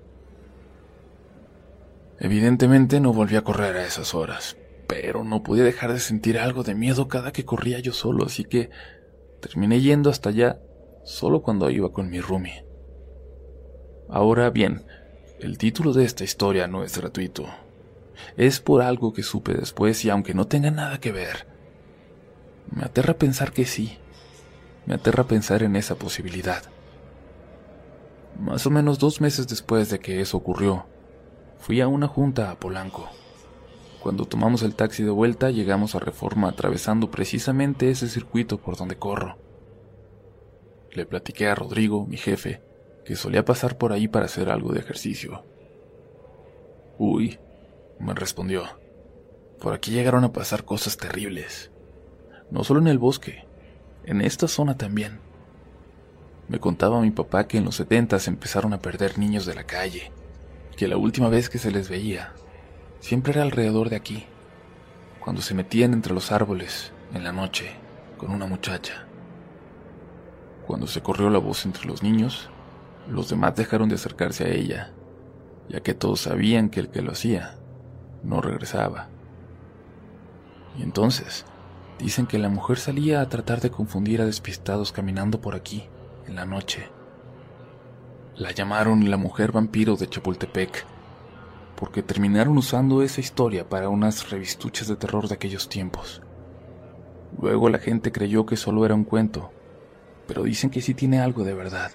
Evidentemente 2.19 2.99
no 2.99 3.13
volví 3.13 3.37
a 3.37 3.43
correr 3.43 3.77
a 3.77 3.87
esas 3.87 4.13
horas, 4.15 4.57
pero 4.89 5.23
no 5.23 5.43
podía 5.43 5.63
dejar 5.63 5.93
de 5.93 6.01
sentir 6.01 6.37
algo 6.39 6.65
de 6.65 6.75
miedo 6.75 7.07
cada 7.07 7.33
que 7.33 7.45
corría 7.45 7.79
yo 7.79 7.93
solo, 7.93 8.27
así 8.27 8.45
que 8.45 8.71
terminé 9.41 9.81
yendo 9.81 10.11
hasta 10.11 10.31
allá 10.31 10.61
solo 11.05 11.43
cuando 11.43 11.71
iba 11.71 11.93
con 11.93 12.11
mi 12.11 12.21
roomie. 12.21 12.65
Ahora 14.09 14.51
bien, 14.51 14.85
el 15.41 15.57
título 15.57 15.95
de 15.95 16.05
esta 16.05 16.23
historia 16.23 16.67
no 16.67 16.85
es 16.85 16.97
gratuito. 16.99 17.47
Es 18.37 18.61
por 18.61 18.83
algo 18.83 19.15
que 19.15 19.23
supe 19.23 19.55
después 19.55 20.05
y 20.05 20.11
aunque 20.11 20.35
no 20.35 20.47
tenga 20.47 20.71
nada 20.71 21.01
que 21.01 21.13
ver, 21.13 21.47
me 22.71 22.85
aterra 22.85 23.15
pensar 23.15 23.53
que 23.53 23.65
sí. 23.65 23.97
Me 24.85 24.95
aterra 24.95 25.25
pensar 25.25 25.63
en 25.63 25.77
esa 25.77 25.95
posibilidad. 25.95 26.63
Más 28.39 28.67
o 28.67 28.71
menos 28.71 28.99
dos 28.99 29.21
meses 29.21 29.49
después 29.49 29.89
de 29.89 29.99
que 29.99 30.21
eso 30.21 30.37
ocurrió, 30.37 30.87
fui 31.59 31.81
a 31.81 31.89
una 31.89 32.07
junta 32.07 32.51
a 32.51 32.59
Polanco. 32.59 33.09
Cuando 34.03 34.27
tomamos 34.27 34.63
el 34.63 34.75
taxi 34.75 35.03
de 35.03 35.11
vuelta 35.11 35.51
llegamos 35.51 35.95
a 35.95 36.01
Reforma 36.01 36.49
atravesando 36.49 37.11
precisamente 37.11 37.91
ese 37.91 38.09
circuito 38.09 38.59
por 38.59 38.77
donde 38.77 38.97
corro. 38.97 39.39
Le 40.93 41.07
platiqué 41.07 41.49
a 41.49 41.55
Rodrigo, 41.55 42.07
mi 42.07 42.17
jefe, 42.17 42.63
que 43.05 43.17
solía 43.17 43.45
pasar 43.45 43.79
por 43.79 43.93
ahí 43.93 44.09
para 44.09 44.27
hacer 44.27 44.51
algo 44.51 44.73
de 44.73 44.81
ejercicio. 44.81 45.45
Uy, 46.99 47.39
me 47.99 48.15
respondió, 48.15 48.65
por 49.61 49.75
aquí 49.75 49.91
llegaron 49.91 50.25
a 50.25 50.33
pasar 50.33 50.65
cosas 50.65 50.97
terribles. 50.97 51.71
No 52.51 52.65
solo 52.65 52.81
en 52.81 52.89
el 52.89 52.99
bosque, 52.99 53.47
en 54.05 54.21
esta 54.21 54.49
zona 54.49 54.77
también. 54.77 55.21
Me 56.49 56.59
contaba 56.59 57.01
mi 57.01 57.11
papá 57.11 57.47
que 57.47 57.59
en 57.59 57.65
los 57.65 57.77
setentas 57.77 58.27
empezaron 58.27 58.73
a 58.73 58.81
perder 58.81 59.19
niños 59.19 59.47
de 59.47 59.55
la 59.55 59.65
calle, 59.65 60.13
que 60.77 60.89
la 60.89 60.97
última 60.97 61.29
vez 61.29 61.49
que 61.49 61.59
se 61.59 61.71
les 61.71 61.89
veía 61.89 62.33
siempre 63.01 63.33
era 63.33 63.43
alrededor 63.43 63.89
de 63.89 63.97
aquí, 63.97 64.27
cuando 65.21 65.43
se 65.43 65.55
metían 65.55 65.93
entre 65.93 66.15
los 66.15 66.33
árboles 66.33 66.93
en 67.15 67.25
la 67.25 67.33
noche 67.33 67.71
con 68.17 68.31
una 68.31 68.47
muchacha. 68.47 69.07
Cuando 70.67 70.87
se 70.87 71.03
corrió 71.03 71.31
la 71.31 71.39
voz 71.39 71.65
entre 71.67 71.87
los 71.87 72.03
niños, 72.03 72.51
los 73.09 73.29
demás 73.29 73.55
dejaron 73.57 73.89
de 73.89 73.97
acercarse 73.97 74.45
a 74.45 74.49
ella, 74.49 74.93
ya 75.69 75.81
que 75.81 75.95
todos 75.95 76.21
sabían 76.21 76.69
que 76.69 76.81
el 76.81 76.89
que 76.89 77.03
lo 77.03 77.13
hacía 77.13 77.57
no 78.23 78.41
regresaba. 78.41 79.09
Y 80.79 80.83
entonces, 80.83 81.45
dicen 81.99 82.27
que 82.27 82.39
la 82.39 82.49
mujer 82.49 82.79
salía 82.79 83.21
a 83.21 83.29
tratar 83.29 83.61
de 83.61 83.71
confundir 83.71 84.21
a 84.21 84.27
despistados 84.27 84.93
caminando 84.93 85.41
por 85.41 85.55
aquí, 85.55 85.89
en 86.27 86.37
la 86.37 86.45
noche. 86.45 86.89
La 88.37 88.53
llamaron 88.53 89.11
la 89.11 89.17
mujer 89.17 89.53
vampiro 89.53 89.97
de 89.97 90.09
Chapultepec, 90.09 90.87
porque 91.77 92.03
terminaron 92.03 92.57
usando 92.57 93.03
esa 93.03 93.21
historia 93.21 93.69
para 93.69 93.89
unas 93.89 94.31
revistuchas 94.31 94.89
de 94.89 94.97
terror 94.97 95.29
de 95.29 95.35
aquellos 95.35 95.69
tiempos. 95.69 96.23
Luego 97.41 97.69
la 97.69 97.79
gente 97.79 98.13
creyó 98.13 98.47
que 98.47 98.57
solo 98.57 98.85
era 98.85 98.95
un 98.95 99.05
cuento, 99.05 99.51
pero 100.27 100.43
dicen 100.43 100.71
que 100.71 100.83
sí 100.83 100.95
tiene 100.95 101.21
algo 101.21 101.43
de 101.45 101.55
verdad. 101.55 101.91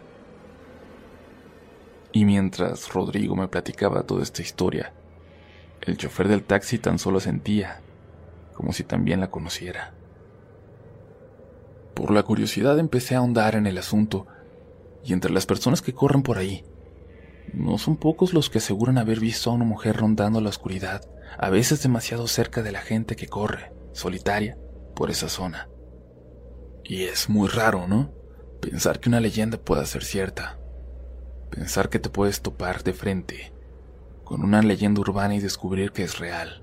Y 2.16 2.24
mientras 2.24 2.94
Rodrigo 2.94 3.36
me 3.36 3.50
platicaba 3.50 4.04
toda 4.04 4.24
esta 4.24 4.42
historia, 4.42 4.94
el 5.82 5.98
chofer 5.98 6.30
del 6.30 6.46
taxi 6.46 6.78
tan 6.78 6.98
solo 6.98 7.20
sentía, 7.20 7.82
como 8.54 8.72
si 8.72 8.86
también 8.86 9.20
la 9.20 9.30
conociera. 9.30 9.94
Por 11.94 12.12
la 12.12 12.24
curiosidad 12.24 12.80
empecé 12.80 13.16
a 13.16 13.18
ahondar 13.18 13.56
en 13.56 13.68
el 13.68 13.78
asunto, 13.78 14.28
y 15.04 15.12
entre 15.12 15.30
las 15.30 15.46
personas 15.46 15.82
que 15.82 15.94
corren 15.94 16.24
por 16.24 16.38
ahí, 16.38 16.64
no 17.54 17.78
son 17.78 17.98
pocos 17.98 18.34
los 18.34 18.50
que 18.50 18.60
aseguran 18.60 18.98
haber 18.98 19.20
visto 19.20 19.52
a 19.52 19.54
una 19.54 19.66
mujer 19.66 19.98
rondando 19.98 20.40
la 20.40 20.48
oscuridad, 20.48 21.02
a 21.38 21.50
veces 21.50 21.84
demasiado 21.84 22.28
cerca 22.30 22.64
de 22.64 22.72
la 22.72 22.80
gente 22.80 23.18
que 23.18 23.28
corre, 23.28 23.74
solitaria, 23.92 24.58
por 24.96 25.12
esa 25.12 25.28
zona. 25.28 25.68
Y 26.82 27.04
es 27.04 27.28
muy 27.28 27.50
raro, 27.50 27.90
¿no? 27.90 28.14
Pensar 28.62 29.02
que 29.02 29.10
una 29.10 29.20
leyenda 29.20 29.58
pueda 29.58 29.86
ser 29.86 30.06
cierta. 30.06 30.60
Pensar 31.50 31.90
que 31.90 32.00
te 32.00 32.10
puedes 32.10 32.42
topar 32.42 32.84
de 32.84 32.94
frente 32.94 33.54
con 34.26 34.44
una 34.44 34.62
leyenda 34.62 35.00
urbana 35.00 35.36
y 35.36 35.40
descubrir 35.40 35.92
que 35.92 36.04
es 36.04 36.20
real. 36.20 36.62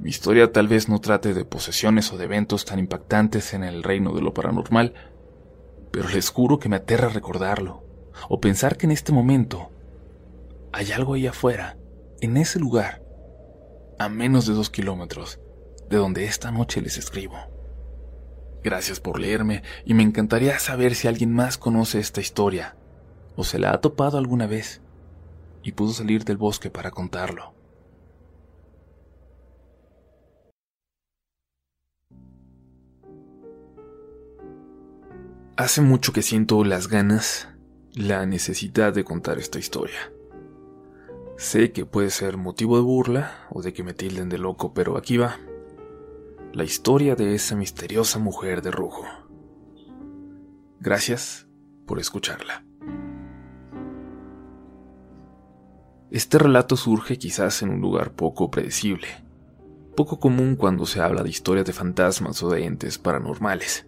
Mi 0.00 0.08
historia 0.08 0.50
tal 0.50 0.66
vez 0.66 0.88
no 0.88 0.98
trate 0.98 1.34
de 1.34 1.44
posesiones 1.44 2.10
o 2.12 2.16
de 2.16 2.24
eventos 2.24 2.64
tan 2.64 2.78
impactantes 2.78 3.52
en 3.52 3.62
el 3.62 3.82
reino 3.82 4.14
de 4.14 4.22
lo 4.22 4.32
paranormal, 4.32 4.94
pero 5.92 6.08
les 6.08 6.30
juro 6.30 6.58
que 6.58 6.70
me 6.70 6.76
aterra 6.76 7.10
recordarlo, 7.10 7.84
o 8.28 8.40
pensar 8.40 8.78
que 8.78 8.86
en 8.86 8.92
este 8.92 9.12
momento 9.12 9.70
hay 10.72 10.90
algo 10.92 11.14
ahí 11.14 11.26
afuera, 11.26 11.76
en 12.22 12.38
ese 12.38 12.58
lugar, 12.58 13.02
a 13.98 14.08
menos 14.08 14.46
de 14.46 14.54
dos 14.54 14.70
kilómetros 14.70 15.38
de 15.90 15.98
donde 15.98 16.24
esta 16.24 16.50
noche 16.50 16.80
les 16.80 16.96
escribo. 16.96 17.36
Gracias 18.62 19.00
por 19.00 19.20
leerme 19.20 19.62
y 19.84 19.92
me 19.92 20.02
encantaría 20.02 20.58
saber 20.58 20.94
si 20.94 21.08
alguien 21.08 21.32
más 21.32 21.58
conoce 21.58 21.98
esta 21.98 22.20
historia 22.20 22.76
o 23.40 23.44
se 23.44 23.58
la 23.58 23.72
ha 23.72 23.80
topado 23.80 24.18
alguna 24.18 24.46
vez 24.46 24.82
y 25.62 25.72
pudo 25.72 25.94
salir 25.94 26.24
del 26.26 26.36
bosque 26.36 26.68
para 26.68 26.90
contarlo. 26.90 27.54
Hace 35.56 35.80
mucho 35.80 36.12
que 36.12 36.20
siento 36.20 36.64
las 36.64 36.88
ganas, 36.88 37.48
la 37.94 38.26
necesidad 38.26 38.92
de 38.92 39.04
contar 39.04 39.38
esta 39.38 39.58
historia. 39.58 40.12
Sé 41.38 41.72
que 41.72 41.86
puede 41.86 42.10
ser 42.10 42.36
motivo 42.36 42.76
de 42.76 42.82
burla 42.82 43.46
o 43.48 43.62
de 43.62 43.72
que 43.72 43.82
me 43.82 43.94
tilden 43.94 44.28
de 44.28 44.36
loco, 44.36 44.74
pero 44.74 44.98
aquí 44.98 45.16
va. 45.16 45.38
La 46.52 46.64
historia 46.64 47.16
de 47.16 47.34
esa 47.34 47.56
misteriosa 47.56 48.18
mujer 48.18 48.60
de 48.60 48.70
rojo. 48.70 49.06
Gracias 50.78 51.46
por 51.86 51.98
escucharla. 51.98 52.69
Este 56.10 56.38
relato 56.38 56.76
surge 56.76 57.18
quizás 57.18 57.62
en 57.62 57.70
un 57.70 57.80
lugar 57.80 58.12
poco 58.12 58.50
predecible, 58.50 59.06
poco 59.96 60.18
común 60.18 60.56
cuando 60.56 60.84
se 60.84 61.00
habla 61.00 61.22
de 61.22 61.30
historias 61.30 61.66
de 61.66 61.72
fantasmas 61.72 62.42
o 62.42 62.50
de 62.50 62.64
entes 62.64 62.98
paranormales. 62.98 63.86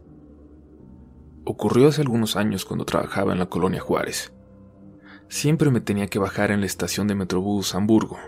Ocurrió 1.44 1.88
hace 1.88 2.02
algunos 2.02 2.36
años 2.36 2.64
cuando 2.64 2.84
trabajaba 2.84 3.32
en 3.32 3.40
la 3.40 3.46
colonia 3.46 3.80
Juárez. 3.80 4.32
Siempre 5.28 5.72
me 5.72 5.80
tenía 5.80 6.06
que 6.06 6.20
bajar 6.20 6.52
en 6.52 6.60
la 6.60 6.66
estación 6.66 7.08
de 7.08 7.16
Metrobús 7.16 7.74
Hamburgo, 7.74 8.18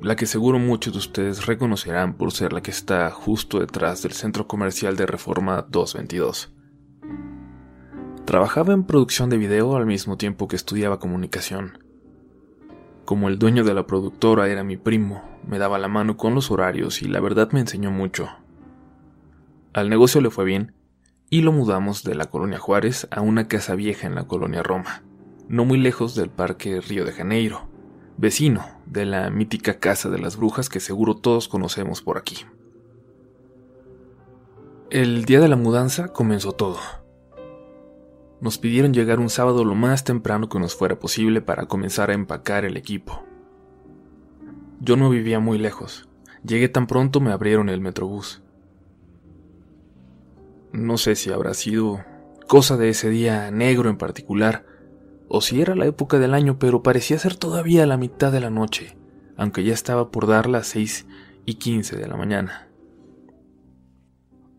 la 0.00 0.16
que 0.16 0.26
seguro 0.26 0.58
muchos 0.58 0.94
de 0.94 0.98
ustedes 0.98 1.46
reconocerán 1.46 2.14
por 2.14 2.32
ser 2.32 2.52
la 2.52 2.60
que 2.60 2.72
está 2.72 3.08
justo 3.10 3.60
detrás 3.60 4.02
del 4.02 4.12
centro 4.12 4.48
comercial 4.48 4.96
de 4.96 5.06
Reforma 5.06 5.62
222. 5.62 6.52
Trabajaba 8.24 8.72
en 8.72 8.82
producción 8.82 9.30
de 9.30 9.36
video 9.36 9.76
al 9.76 9.86
mismo 9.86 10.16
tiempo 10.16 10.48
que 10.48 10.56
estudiaba 10.56 10.98
comunicación. 10.98 11.87
Como 13.08 13.28
el 13.28 13.38
dueño 13.38 13.64
de 13.64 13.72
la 13.72 13.86
productora 13.86 14.48
era 14.48 14.64
mi 14.64 14.76
primo, 14.76 15.22
me 15.46 15.58
daba 15.58 15.78
la 15.78 15.88
mano 15.88 16.18
con 16.18 16.34
los 16.34 16.50
horarios 16.50 17.00
y 17.00 17.08
la 17.08 17.20
verdad 17.20 17.50
me 17.52 17.60
enseñó 17.60 17.90
mucho. 17.90 18.28
Al 19.72 19.88
negocio 19.88 20.20
le 20.20 20.28
fue 20.28 20.44
bien 20.44 20.74
y 21.30 21.40
lo 21.40 21.50
mudamos 21.50 22.04
de 22.04 22.14
la 22.14 22.26
colonia 22.26 22.58
Juárez 22.58 23.08
a 23.10 23.22
una 23.22 23.48
casa 23.48 23.74
vieja 23.76 24.06
en 24.06 24.14
la 24.14 24.26
colonia 24.26 24.62
Roma, 24.62 25.04
no 25.48 25.64
muy 25.64 25.78
lejos 25.78 26.14
del 26.14 26.28
Parque 26.28 26.82
Río 26.82 27.06
de 27.06 27.12
Janeiro, 27.12 27.66
vecino 28.18 28.66
de 28.84 29.06
la 29.06 29.30
mítica 29.30 29.78
Casa 29.78 30.10
de 30.10 30.18
las 30.18 30.36
Brujas 30.36 30.68
que 30.68 30.78
seguro 30.78 31.16
todos 31.16 31.48
conocemos 31.48 32.02
por 32.02 32.18
aquí. 32.18 32.44
El 34.90 35.24
día 35.24 35.40
de 35.40 35.48
la 35.48 35.56
mudanza 35.56 36.08
comenzó 36.08 36.52
todo. 36.52 36.76
Nos 38.40 38.58
pidieron 38.58 38.94
llegar 38.94 39.18
un 39.18 39.30
sábado 39.30 39.64
lo 39.64 39.74
más 39.74 40.04
temprano 40.04 40.48
que 40.48 40.60
nos 40.60 40.76
fuera 40.76 40.98
posible 40.98 41.40
para 41.40 41.66
comenzar 41.66 42.10
a 42.10 42.14
empacar 42.14 42.64
el 42.64 42.76
equipo. 42.76 43.24
Yo 44.80 44.96
no 44.96 45.10
vivía 45.10 45.40
muy 45.40 45.58
lejos. 45.58 46.08
Llegué 46.44 46.68
tan 46.68 46.86
pronto 46.86 47.20
me 47.20 47.32
abrieron 47.32 47.68
el 47.68 47.80
metrobús. 47.80 48.42
No 50.72 50.98
sé 50.98 51.16
si 51.16 51.30
habrá 51.30 51.54
sido 51.54 52.04
cosa 52.46 52.76
de 52.76 52.90
ese 52.90 53.10
día 53.10 53.50
negro 53.50 53.90
en 53.90 53.98
particular, 53.98 54.64
o 55.28 55.40
si 55.40 55.60
era 55.60 55.74
la 55.74 55.86
época 55.86 56.18
del 56.18 56.34
año, 56.34 56.58
pero 56.58 56.82
parecía 56.82 57.18
ser 57.18 57.34
todavía 57.34 57.86
la 57.86 57.96
mitad 57.96 58.30
de 58.30 58.40
la 58.40 58.50
noche, 58.50 58.96
aunque 59.36 59.64
ya 59.64 59.74
estaba 59.74 60.10
por 60.10 60.26
dar 60.26 60.48
las 60.48 60.68
seis 60.68 61.06
y 61.44 61.54
quince 61.54 61.96
de 61.96 62.06
la 62.06 62.16
mañana. 62.16 62.68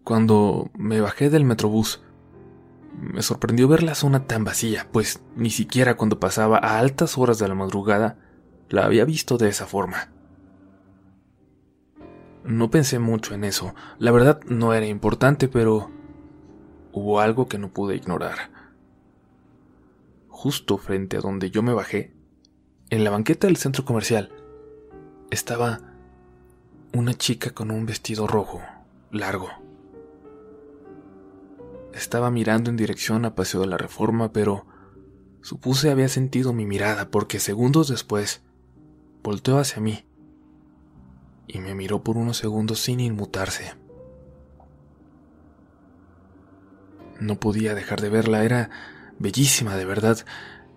Cuando 0.04 0.70
me 0.76 1.02
bajé 1.02 1.30
del 1.30 1.46
metrobús, 1.46 2.02
me 2.98 3.22
sorprendió 3.22 3.68
ver 3.68 3.84
la 3.84 3.96
zona 3.96 4.26
tan 4.26 4.44
vacía, 4.44 4.88
pues 4.92 5.22
ni 5.36 5.50
siquiera 5.50 5.96
cuando 5.96 6.20
pasaba 6.20 6.58
a 6.58 6.80
altas 6.80 7.18
horas 7.18 7.40
de 7.40 7.48
la 7.48 7.56
madrugada 7.56 8.18
la 8.70 8.86
había 8.86 9.06
visto 9.06 9.38
de 9.38 9.50
esa 9.50 9.66
forma. 9.66 10.12
No 12.44 12.70
pensé 12.70 13.00
mucho 13.00 13.34
en 13.34 13.44
eso, 13.44 13.76
la 13.98 14.12
verdad 14.12 14.40
no 14.48 14.74
era 14.74 14.86
importante, 14.86 15.48
pero 15.48 15.92
hubo 16.92 17.20
algo 17.20 17.48
que 17.48 17.58
no 17.58 17.70
pude 17.70 17.96
ignorar. 17.96 18.58
justo 20.28 20.78
frente 20.78 21.18
a 21.18 21.20
donde 21.20 21.52
yo 21.52 21.62
me 21.62 21.74
bajé, 21.74 22.14
en 22.90 23.04
la 23.04 23.10
banqueta 23.10 23.48
del 23.48 23.58
centro 23.58 23.84
comercial, 23.84 24.32
estaba 25.32 25.82
una 26.94 27.14
chica 27.14 27.50
con 27.50 27.72
un 27.72 27.86
vestido 27.86 28.26
rojo, 28.26 28.62
largo. 29.12 29.50
Estaba 31.94 32.32
mirando 32.32 32.70
en 32.70 32.78
dirección 32.78 33.26
a 33.26 33.36
Paseo 33.36 33.62
de 33.62 33.68
la 33.68 33.78
Reforma, 33.78 34.32
pero 34.32 34.66
supuse 35.42 35.90
había 35.90 36.10
sentido 36.10 36.54
mi 36.54 36.66
mirada 36.66 37.10
porque 37.10 37.40
segundos 37.40 37.88
después 37.88 38.42
volteó 39.24 39.58
hacia 39.58 39.82
mí 39.82 40.06
y 41.48 41.60
me 41.60 41.74
miró 41.74 42.04
por 42.04 42.16
unos 42.16 42.38
segundos 42.38 42.80
sin 42.80 43.00
inmutarse. 43.00 43.74
No 47.20 47.40
podía 47.40 47.76
dejar 47.76 48.02
de 48.02 48.10
verla, 48.10 48.46
era 48.46 48.70
bellísima 49.18 49.76
de 49.76 49.86
verdad, 49.86 50.20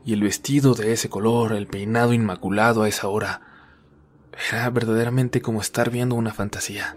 y 0.04 0.14
el 0.14 0.22
vestido 0.22 0.74
de 0.74 0.92
ese 0.92 1.08
color, 1.08 1.52
el 1.52 1.68
peinado 1.68 2.12
inmaculado 2.12 2.82
a 2.82 2.88
esa 2.88 3.06
hora, 3.08 3.42
era 4.50 4.68
verdaderamente 4.70 5.42
como 5.42 5.60
estar 5.60 5.90
viendo 5.90 6.16
una 6.16 6.32
fantasía. 6.32 6.96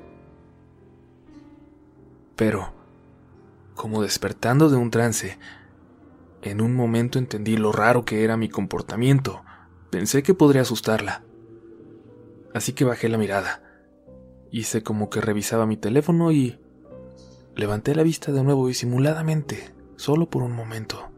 Pero, 2.36 2.74
como 3.76 4.02
despertando 4.02 4.70
de 4.70 4.78
un 4.78 4.90
trance, 4.90 5.38
en 6.42 6.62
un 6.62 6.76
momento 6.76 7.20
entendí 7.20 7.58
lo 7.58 7.72
raro 7.72 8.06
que 8.06 8.24
era 8.24 8.38
mi 8.38 8.50
comportamiento. 8.50 9.44
Pensé 9.90 10.24
que 10.24 10.34
podría 10.34 10.62
asustarla. 10.62 11.24
Así 12.54 12.74
que 12.74 12.86
bajé 12.86 13.10
la 13.10 13.18
mirada. 13.18 13.64
Hice 14.52 14.84
como 14.84 15.10
que 15.10 15.22
revisaba 15.22 15.66
mi 15.66 15.76
teléfono 15.76 16.32
y 16.32 16.60
levanté 17.56 17.96
la 17.96 18.04
vista 18.04 18.32
de 18.32 18.44
nuevo 18.44 18.68
disimuladamente, 18.68 19.74
solo 19.96 20.30
por 20.30 20.44
un 20.44 20.54
momento. 20.54 21.10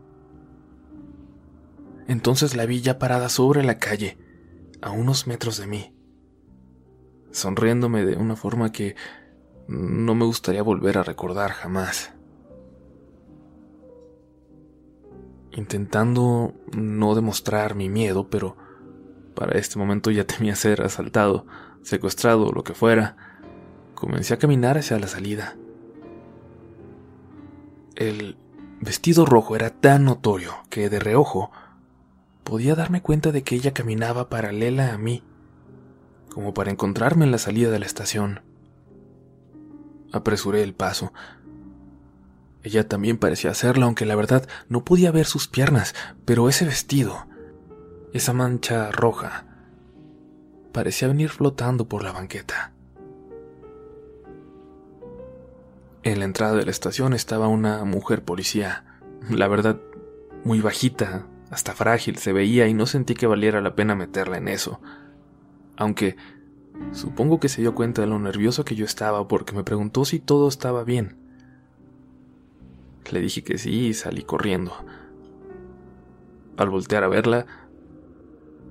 Entonces 2.08 2.56
la 2.56 2.66
vi 2.66 2.82
ya 2.82 3.00
parada 3.00 3.30
sobre 3.30 3.64
la 3.64 3.80
calle, 3.80 4.18
a 4.82 4.92
unos 4.92 5.28
metros 5.28 5.58
de 5.58 5.68
mí, 5.68 5.94
sonriéndome 7.32 8.06
de 8.06 8.16
una 8.16 8.36
forma 8.36 8.72
que 8.72 8.96
no 9.68 10.16
me 10.16 10.26
gustaría 10.26 10.64
volver 10.64 10.98
a 10.98 11.04
recordar 11.04 11.52
jamás. 11.52 12.17
Intentando 15.58 16.54
no 16.72 17.16
demostrar 17.16 17.74
mi 17.74 17.90
miedo, 17.90 18.30
pero 18.30 18.56
para 19.34 19.58
este 19.58 19.80
momento 19.80 20.12
ya 20.12 20.24
temía 20.24 20.56
ser 20.56 20.84
asaltado, 20.84 21.48
secuestrado 21.82 22.52
lo 22.52 22.64
que 22.64 22.76
fuera, 22.76 23.18
comencé 23.96 24.36
a 24.36 24.38
caminar 24.38 24.78
hacia 24.78 25.00
la 25.00 25.08
salida. 25.08 25.56
El 27.96 28.38
vestido 28.82 29.26
rojo 29.26 29.56
era 29.56 29.72
tan 29.72 30.06
notorio 30.06 30.54
que 30.70 30.90
de 30.90 31.00
reojo 31.00 31.50
podía 32.44 32.76
darme 32.76 33.02
cuenta 33.02 33.32
de 33.32 33.42
que 33.42 33.56
ella 33.56 33.74
caminaba 33.74 34.30
paralela 34.30 34.94
a 34.94 35.00
mí, 35.00 35.24
como 36.30 36.54
para 36.54 36.70
encontrarme 36.70 37.26
en 37.26 37.32
la 37.32 37.40
salida 37.40 37.72
de 37.72 37.80
la 37.80 37.88
estación. 37.88 38.42
Apresuré 40.12 40.62
el 40.62 40.76
paso. 40.76 41.14
Ella 42.64 42.88
también 42.88 43.18
parecía 43.18 43.52
hacerlo, 43.52 43.86
aunque 43.86 44.06
la 44.06 44.16
verdad 44.16 44.48
no 44.68 44.84
podía 44.84 45.12
ver 45.12 45.26
sus 45.26 45.48
piernas, 45.48 45.96
pero 46.26 46.50
ese 46.50 46.66
vestido, 46.66 47.28
esa 48.14 48.34
mancha 48.34 48.92
roja, 48.92 49.46
parecía 50.72 51.08
venir 51.08 51.30
flotando 51.30 51.88
por 51.88 52.04
la 52.04 52.12
banqueta. 52.12 52.74
En 56.04 56.20
la 56.20 56.26
entrada 56.26 56.56
de 56.56 56.66
la 56.66 56.72
estación 56.72 57.14
estaba 57.14 57.48
una 57.48 57.84
mujer 57.84 58.24
policía, 58.24 58.86
la 59.30 59.48
verdad, 59.48 59.78
muy 60.44 60.62
bajita, 60.62 61.26
hasta 61.50 61.74
frágil 61.74 62.18
se 62.18 62.34
veía 62.34 62.68
y 62.68 62.74
no 62.74 62.86
sentí 62.86 63.14
que 63.14 63.28
valiera 63.28 63.62
la 63.62 63.76
pena 63.76 63.96
meterla 63.96 64.38
en 64.38 64.48
eso. 64.48 64.80
Aunque 65.76 66.16
supongo 66.92 67.40
que 67.40 67.50
se 67.50 67.62
dio 67.62 67.76
cuenta 67.76 68.02
de 68.02 68.08
lo 68.08 68.20
nervioso 68.20 68.66
que 68.66 68.76
yo 68.76 68.86
estaba 68.86 69.28
porque 69.28 69.56
me 69.56 69.64
preguntó 69.64 70.06
si 70.06 70.20
todo 70.20 70.48
estaba 70.48 70.84
bien. 70.84 71.27
Le 73.12 73.22
dije 73.22 73.44
que 73.44 73.58
sí 73.58 73.88
y 73.88 73.94
salí 73.94 74.24
corriendo. 74.24 74.74
Al 76.58 76.70
voltear 76.70 77.04
a 77.04 77.08
verla, 77.08 77.46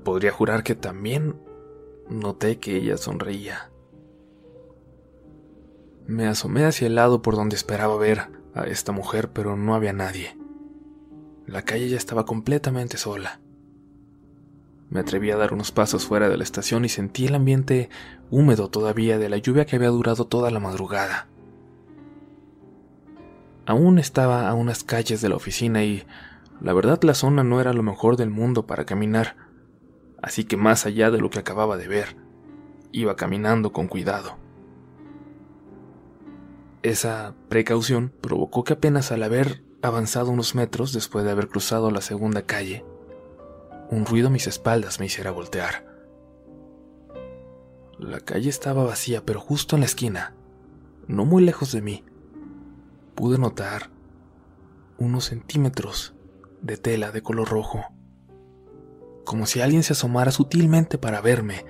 podría 0.05 0.33
jurar 0.33 0.63
que 0.63 0.75
también 0.75 1.37
noté 2.09 2.59
que 2.59 2.77
ella 2.77 2.97
sonreía. 2.97 3.71
Me 6.07 6.27
asomé 6.27 6.65
hacia 6.65 6.87
el 6.87 6.95
lado 6.95 7.23
por 7.23 7.35
donde 7.35 7.57
esperaba 7.57 7.97
ver 7.97 8.29
a 8.55 8.65
esta 8.65 8.93
mujer, 8.93 9.31
pero 9.33 9.57
no 9.57 9.75
había 9.75 9.93
nadie. 9.93 10.37
La 11.47 11.63
calle 11.63 11.89
ya 11.89 11.97
estaba 11.97 12.25
completamente 12.25 12.97
sola. 12.97 13.41
Me 14.89 15.01
atreví 15.01 15.31
a 15.31 15.37
dar 15.37 15.53
unos 15.53 15.73
pasos 15.73 16.07
fuera 16.07 16.29
de 16.29 16.37
la 16.37 16.45
estación 16.45 16.85
y 16.85 16.89
sentí 16.89 17.27
el 17.27 17.35
ambiente 17.35 17.91
húmedo 18.31 18.69
todavía 18.69 19.19
de 19.19 19.29
la 19.29 19.39
lluvia 19.39 19.65
que 19.65 19.77
había 19.77 19.89
durado 19.89 20.27
toda 20.27 20.51
la 20.51 20.61
madrugada. 20.61 21.29
Aún 23.67 23.99
estaba 23.99 24.49
a 24.49 24.55
unas 24.55 24.85
calles 24.85 25.21
de 25.21 25.29
la 25.29 25.37
oficina 25.37 25.83
y 25.83 26.05
la 26.61 26.73
verdad 26.73 27.03
la 27.03 27.15
zona 27.15 27.43
no 27.43 27.61
era 27.61 27.73
lo 27.73 27.83
mejor 27.83 28.17
del 28.17 28.31
mundo 28.31 28.67
para 28.67 28.87
caminar, 28.87 29.37
así 30.23 30.45
que 30.45 30.57
más 30.57 30.87
allá 30.87 31.11
de 31.11 31.19
lo 31.19 31.31
que 31.31 31.41
acababa 31.41 31.77
de 31.77 31.89
ver, 31.89 32.17
iba 32.93 33.17
caminando 33.17 33.73
con 33.73 33.89
cuidado. 33.89 34.39
Esa 36.83 37.35
precaución 37.49 38.13
provocó 38.21 38.63
que 38.63 38.75
apenas 38.75 39.11
al 39.11 39.25
haber 39.25 39.65
avanzado 39.83 40.31
unos 40.31 40.55
metros 40.55 40.93
después 40.93 41.25
de 41.25 41.33
haber 41.33 41.49
cruzado 41.49 41.91
la 41.91 42.01
segunda 42.01 42.43
calle, 42.43 42.85
un 43.91 44.07
ruido 44.07 44.29
a 44.29 44.31
mis 44.31 44.47
espaldas 44.47 45.01
me 45.01 45.07
hiciera 45.07 45.33
voltear. 45.33 45.85
La 47.99 48.21
calle 48.21 48.49
estaba 48.49 48.85
vacía, 48.85 49.25
pero 49.25 49.41
justo 49.41 49.75
en 49.75 49.81
la 49.81 49.87
esquina, 49.87 50.35
no 51.09 51.25
muy 51.25 51.45
lejos 51.45 51.73
de 51.73 51.83
mí, 51.83 52.05
pude 53.17 53.39
notar 53.39 53.91
unos 54.99 55.25
centímetros 55.25 56.15
de 56.63 56.77
tela 56.77 57.11
de 57.11 57.23
color 57.23 57.49
rojo, 57.49 57.85
como 59.25 59.47
si 59.47 59.61
alguien 59.61 59.83
se 59.83 59.95
asomara 59.95 60.31
sutilmente 60.31 60.99
para 60.99 61.21
verme 61.21 61.65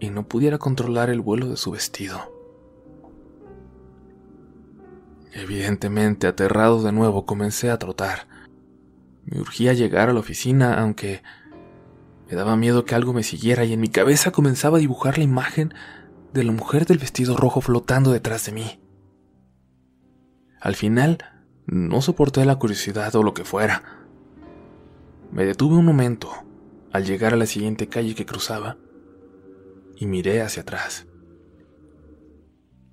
y 0.00 0.10
no 0.10 0.26
pudiera 0.26 0.58
controlar 0.58 1.10
el 1.10 1.20
vuelo 1.20 1.48
de 1.48 1.56
su 1.56 1.70
vestido. 1.70 2.34
Evidentemente, 5.32 6.26
aterrado 6.26 6.82
de 6.82 6.92
nuevo, 6.92 7.26
comencé 7.26 7.70
a 7.70 7.78
trotar. 7.78 8.26
Me 9.26 9.38
urgía 9.38 9.74
llegar 9.74 10.08
a 10.08 10.14
la 10.14 10.20
oficina, 10.20 10.80
aunque 10.80 11.22
me 12.28 12.36
daba 12.36 12.56
miedo 12.56 12.84
que 12.84 12.94
algo 12.94 13.12
me 13.12 13.22
siguiera 13.22 13.64
y 13.64 13.74
en 13.74 13.80
mi 13.80 13.88
cabeza 13.88 14.32
comenzaba 14.32 14.78
a 14.78 14.80
dibujar 14.80 15.18
la 15.18 15.24
imagen 15.24 15.74
de 16.32 16.44
la 16.44 16.52
mujer 16.52 16.86
del 16.86 16.98
vestido 16.98 17.36
rojo 17.36 17.60
flotando 17.60 18.12
detrás 18.12 18.46
de 18.46 18.52
mí. 18.52 18.80
Al 20.60 20.74
final, 20.74 21.18
no 21.66 22.00
soporté 22.02 22.44
la 22.44 22.56
curiosidad 22.56 23.14
o 23.16 23.22
lo 23.22 23.34
que 23.34 23.44
fuera. 23.44 23.82
Me 25.30 25.44
detuve 25.44 25.76
un 25.76 25.84
momento 25.84 26.30
al 26.92 27.04
llegar 27.04 27.34
a 27.34 27.36
la 27.36 27.46
siguiente 27.46 27.88
calle 27.88 28.14
que 28.14 28.26
cruzaba 28.26 28.76
y 29.96 30.06
miré 30.06 30.42
hacia 30.42 30.62
atrás. 30.62 31.06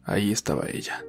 Ahí 0.04 0.32
estaba 0.32 0.68
ella 0.68 1.04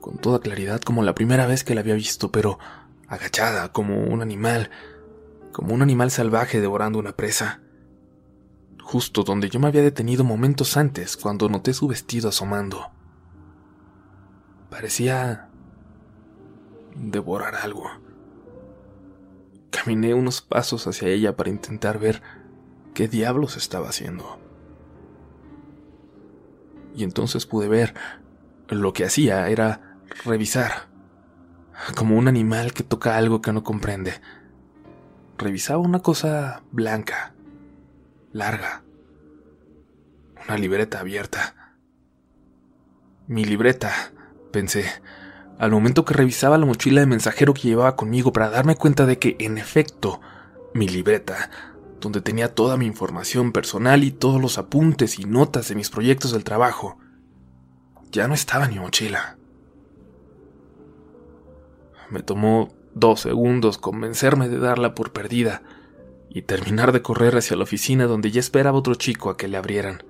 con 0.00 0.18
toda 0.18 0.40
claridad 0.40 0.80
como 0.80 1.02
la 1.02 1.14
primera 1.14 1.46
vez 1.46 1.62
que 1.62 1.74
la 1.74 1.82
había 1.82 1.94
visto, 1.94 2.32
pero 2.32 2.58
agachada 3.06 3.72
como 3.72 4.04
un 4.04 4.22
animal, 4.22 4.70
como 5.52 5.74
un 5.74 5.82
animal 5.82 6.10
salvaje 6.10 6.60
devorando 6.60 6.98
una 6.98 7.16
presa. 7.16 7.60
Justo 8.82 9.22
donde 9.22 9.50
yo 9.50 9.60
me 9.60 9.68
había 9.68 9.82
detenido 9.82 10.24
momentos 10.24 10.76
antes 10.76 11.16
cuando 11.16 11.48
noté 11.48 11.72
su 11.74 11.86
vestido 11.86 12.30
asomando. 12.30 12.90
Parecía 14.70 15.48
devorar 16.94 17.56
algo. 17.56 17.90
Caminé 19.70 20.14
unos 20.14 20.42
pasos 20.42 20.86
hacia 20.86 21.08
ella 21.08 21.36
para 21.36 21.50
intentar 21.50 21.98
ver 21.98 22.22
qué 22.94 23.08
diablos 23.08 23.56
estaba 23.56 23.88
haciendo. 23.88 24.38
Y 26.94 27.04
entonces 27.04 27.46
pude 27.46 27.68
ver 27.68 27.94
lo 28.68 28.92
que 28.92 29.04
hacía 29.04 29.48
era 29.48 29.98
revisar, 30.24 30.88
como 31.96 32.16
un 32.16 32.28
animal 32.28 32.72
que 32.72 32.82
toca 32.82 33.16
algo 33.16 33.40
que 33.40 33.52
no 33.52 33.62
comprende. 33.64 34.14
Revisaba 35.38 35.78
una 35.78 36.00
cosa 36.00 36.62
blanca, 36.70 37.34
larga, 38.32 38.82
una 40.46 40.58
libreta 40.58 41.00
abierta. 41.00 41.76
Mi 43.26 43.44
libreta, 43.44 43.92
pensé, 44.50 44.84
al 45.58 45.70
momento 45.70 46.04
que 46.04 46.14
revisaba 46.14 46.58
la 46.58 46.66
mochila 46.66 47.00
de 47.00 47.06
mensajero 47.06 47.54
que 47.54 47.68
llevaba 47.68 47.96
conmigo 47.96 48.32
para 48.32 48.50
darme 48.50 48.76
cuenta 48.76 49.06
de 49.06 49.18
que, 49.18 49.36
en 49.40 49.58
efecto, 49.58 50.20
mi 50.72 50.88
libreta, 50.88 51.50
donde 52.00 52.20
tenía 52.20 52.54
toda 52.54 52.76
mi 52.76 52.86
información 52.86 53.52
personal 53.52 54.04
y 54.04 54.10
todos 54.10 54.40
los 54.40 54.58
apuntes 54.58 55.18
y 55.18 55.24
notas 55.24 55.68
de 55.68 55.74
mis 55.74 55.90
proyectos 55.90 56.32
del 56.32 56.44
trabajo, 56.44 56.98
ya 58.10 58.26
no 58.26 58.34
estaba 58.34 58.64
en 58.64 58.72
mi 58.72 58.78
mochila. 58.78 59.36
Me 62.08 62.22
tomó 62.22 62.72
dos 62.94 63.20
segundos 63.20 63.78
convencerme 63.78 64.48
de 64.48 64.58
darla 64.58 64.94
por 64.94 65.12
perdida 65.12 65.62
y 66.28 66.42
terminar 66.42 66.92
de 66.92 67.02
correr 67.02 67.36
hacia 67.36 67.56
la 67.56 67.64
oficina 67.64 68.06
donde 68.06 68.30
ya 68.30 68.40
esperaba 68.40 68.78
otro 68.78 68.94
chico 68.94 69.30
a 69.30 69.36
que 69.36 69.48
le 69.48 69.56
abrieran. 69.56 70.02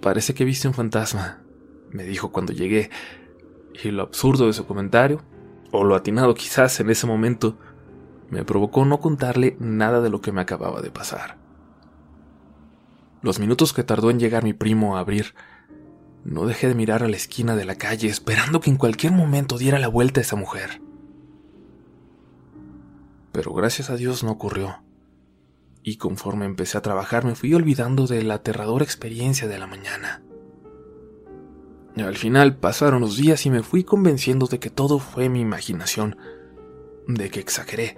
Parece 0.00 0.32
que 0.32 0.44
viste 0.44 0.66
un 0.66 0.74
fantasma, 0.74 1.42
me 1.90 2.04
dijo 2.04 2.32
cuando 2.32 2.52
llegué, 2.52 2.90
y 3.82 3.90
lo 3.90 4.02
absurdo 4.02 4.46
de 4.46 4.52
su 4.52 4.66
comentario, 4.66 5.22
o 5.72 5.84
lo 5.84 5.94
atinado 5.94 6.34
quizás 6.34 6.80
en 6.80 6.90
ese 6.90 7.06
momento, 7.06 7.58
me 8.30 8.44
provocó 8.44 8.84
no 8.84 9.00
contarle 9.00 9.56
nada 9.58 10.00
de 10.00 10.10
lo 10.10 10.20
que 10.20 10.32
me 10.32 10.40
acababa 10.40 10.80
de 10.80 10.90
pasar. 10.90 11.36
Los 13.22 13.38
minutos 13.38 13.72
que 13.72 13.84
tardó 13.84 14.10
en 14.10 14.18
llegar 14.18 14.44
mi 14.44 14.52
primo 14.52 14.96
a 14.96 15.00
abrir, 15.00 15.34
no 16.24 16.46
dejé 16.46 16.68
de 16.68 16.74
mirar 16.74 17.02
a 17.02 17.08
la 17.08 17.16
esquina 17.16 17.56
de 17.56 17.64
la 17.64 17.74
calle 17.74 18.08
esperando 18.08 18.60
que 18.60 18.70
en 18.70 18.76
cualquier 18.76 19.12
momento 19.12 19.58
diera 19.58 19.78
la 19.78 19.88
vuelta 19.88 20.20
esa 20.20 20.36
mujer. 20.36 20.80
Pero 23.32 23.52
gracias 23.52 23.90
a 23.90 23.96
Dios 23.96 24.24
no 24.24 24.32
ocurrió. 24.32 24.82
Y 25.82 25.96
conforme 25.96 26.44
empecé 26.44 26.78
a 26.78 26.82
trabajar 26.82 27.24
me 27.24 27.34
fui 27.34 27.54
olvidando 27.54 28.06
de 28.06 28.22
la 28.22 28.34
aterradora 28.34 28.84
experiencia 28.84 29.48
de 29.48 29.58
la 29.58 29.66
mañana. 29.66 30.22
Al 32.02 32.16
final 32.16 32.56
pasaron 32.56 33.00
los 33.00 33.16
días 33.16 33.46
y 33.46 33.50
me 33.50 33.62
fui 33.62 33.84
convenciendo 33.84 34.46
de 34.46 34.58
que 34.58 34.70
todo 34.70 34.98
fue 34.98 35.28
mi 35.28 35.40
imaginación, 35.40 36.16
de 37.06 37.30
que 37.30 37.40
exageré, 37.40 37.96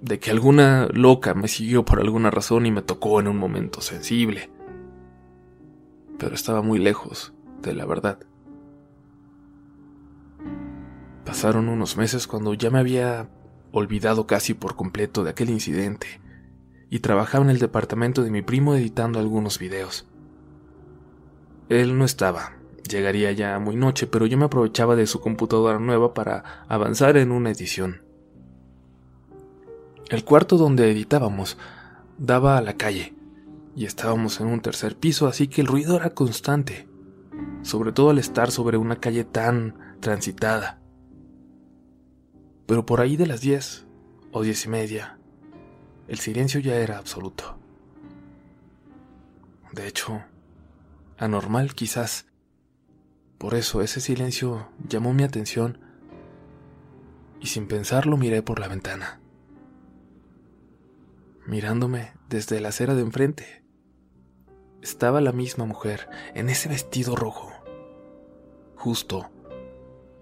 de 0.00 0.18
que 0.18 0.30
alguna 0.30 0.88
loca 0.92 1.34
me 1.34 1.48
siguió 1.48 1.84
por 1.84 2.00
alguna 2.00 2.30
razón 2.30 2.66
y 2.66 2.70
me 2.70 2.82
tocó 2.82 3.20
en 3.20 3.28
un 3.28 3.36
momento 3.36 3.80
sensible. 3.80 4.50
Pero 6.18 6.34
estaba 6.34 6.62
muy 6.62 6.78
lejos 6.78 7.32
de 7.62 7.74
la 7.74 7.86
verdad. 7.86 8.18
Pasaron 11.24 11.68
unos 11.68 11.96
meses 11.96 12.26
cuando 12.26 12.54
ya 12.54 12.70
me 12.70 12.78
había 12.78 13.28
olvidado 13.72 14.26
casi 14.26 14.54
por 14.54 14.74
completo 14.74 15.22
de 15.24 15.30
aquel 15.30 15.50
incidente 15.50 16.20
y 16.90 17.00
trabajaba 17.00 17.44
en 17.44 17.50
el 17.50 17.58
departamento 17.58 18.22
de 18.22 18.30
mi 18.30 18.42
primo 18.42 18.74
editando 18.74 19.18
algunos 19.18 19.58
videos. 19.58 20.06
Él 21.68 21.96
no 21.96 22.04
estaba, 22.04 22.59
llegaría 22.90 23.32
ya 23.32 23.58
muy 23.58 23.76
noche, 23.76 24.06
pero 24.06 24.26
yo 24.26 24.36
me 24.36 24.44
aprovechaba 24.44 24.96
de 24.96 25.06
su 25.06 25.20
computadora 25.20 25.78
nueva 25.78 26.12
para 26.12 26.64
avanzar 26.68 27.16
en 27.16 27.32
una 27.32 27.50
edición. 27.50 28.02
El 30.10 30.24
cuarto 30.24 30.58
donde 30.58 30.90
editábamos 30.90 31.56
daba 32.18 32.58
a 32.58 32.62
la 32.62 32.74
calle, 32.74 33.14
y 33.74 33.86
estábamos 33.86 34.40
en 34.40 34.48
un 34.48 34.60
tercer 34.60 34.96
piso, 34.96 35.26
así 35.26 35.48
que 35.48 35.60
el 35.60 35.66
ruido 35.66 35.96
era 35.96 36.10
constante, 36.10 36.88
sobre 37.62 37.92
todo 37.92 38.10
al 38.10 38.18
estar 38.18 38.50
sobre 38.50 38.76
una 38.76 38.96
calle 38.96 39.24
tan 39.24 39.96
transitada. 40.00 40.80
Pero 42.66 42.84
por 42.84 43.00
ahí 43.00 43.16
de 43.16 43.26
las 43.26 43.40
diez 43.40 43.86
o 44.32 44.42
diez 44.42 44.66
y 44.66 44.68
media, 44.68 45.18
el 46.08 46.18
silencio 46.18 46.60
ya 46.60 46.76
era 46.76 46.98
absoluto. 46.98 47.56
De 49.72 49.86
hecho, 49.86 50.22
anormal 51.16 51.74
quizás. 51.74 52.29
Por 53.40 53.56
eso 53.56 53.82
ese 53.82 54.00
silencio 54.00 54.68
llamó 54.88 55.12
mi 55.12 55.24
atención 55.24 55.80
y 57.40 57.48
sin 57.48 57.66
pensarlo 57.66 58.16
miré 58.16 58.42
por 58.42 58.60
la 58.60 58.68
ventana 58.68 59.20
mirándome 61.50 62.12
desde 62.28 62.60
la 62.60 62.68
acera 62.68 62.94
de 62.94 63.02
enfrente. 63.02 63.64
Estaba 64.82 65.20
la 65.20 65.32
misma 65.32 65.64
mujer 65.64 66.08
en 66.34 66.48
ese 66.48 66.68
vestido 66.68 67.16
rojo, 67.16 67.50
justo 68.76 69.30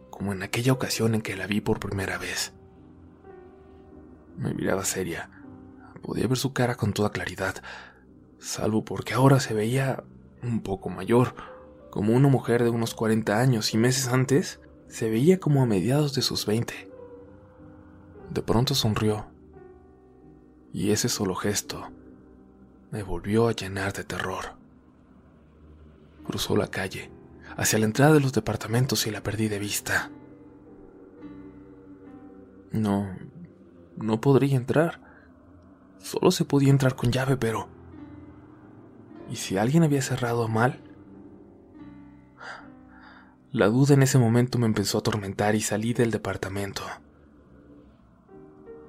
como 0.09 0.33
en 0.33 0.43
aquella 0.43 0.73
ocasión 0.73 1.15
en 1.15 1.21
que 1.21 1.37
la 1.37 1.47
vi 1.47 1.61
por 1.61 1.81
primera 1.81 2.17
vez. 2.17 2.55
Me 4.39 4.55
miraba 4.55 4.87
seria, 4.87 5.31
podía 6.03 6.27
ver 6.27 6.39
su 6.39 6.55
cara 6.55 6.77
con 6.77 6.95
toda 6.95 7.11
claridad, 7.11 7.63
salvo 8.39 8.85
porque 8.85 9.13
ahora 9.13 9.39
se 9.39 9.53
veía 9.53 10.03
un 10.43 10.63
poco 10.63 10.89
mayor, 10.89 11.35
como 11.99 12.15
una 12.15 12.29
mujer 12.29 12.63
de 12.63 12.71
unos 12.71 12.95
40 12.95 13.41
años 13.41 13.75
y 13.75 13.77
meses 13.77 14.07
antes 14.07 14.61
se 14.87 15.11
veía 15.11 15.41
como 15.41 15.63
a 15.63 15.67
mediados 15.67 16.15
de 16.15 16.23
sus 16.23 16.47
20. 16.47 16.89
De 18.31 18.41
pronto 18.41 18.77
sonrió 18.77 19.27
y 20.73 20.93
ese 20.93 21.09
solo 21.09 21.35
gesto 21.35 21.91
me 22.93 23.03
volvió 23.03 23.49
a 23.49 23.53
llenar 23.53 23.93
de 23.95 24.05
terror. 24.05 24.55
Cruzó 26.25 26.57
la 26.57 26.69
calle, 26.69 27.11
hacia 27.57 27.81
la 27.81 27.87
entrada 27.87 28.15
de 28.15 28.21
los 28.21 28.33
departamentos 28.33 29.05
y 29.09 29.11
la 29.11 29.25
perdí 29.25 29.49
de 29.49 29.59
vista. 29.59 30.13
No, 32.71 33.09
no 33.97 34.21
podría 34.21 34.57
entrar. 34.57 35.01
Solo 35.99 36.31
se 36.31 36.45
podía 36.45 36.71
entrar 36.71 36.95
con 36.95 37.11
llave, 37.11 37.37
pero... 37.37 37.67
¿Y 39.29 39.35
si 39.35 39.59
alguien 39.59 39.83
había 39.83 40.01
cerrado 40.01 40.47
mal? 40.47 40.85
La 43.51 43.67
duda 43.69 43.95
en 43.95 44.03
ese 44.03 44.19
momento 44.19 44.59
me 44.59 44.67
empezó 44.67 44.99
a 44.99 45.01
atormentar 45.01 45.55
y 45.55 45.63
salí 45.63 45.95
del 45.95 46.11
departamento. 46.11 46.83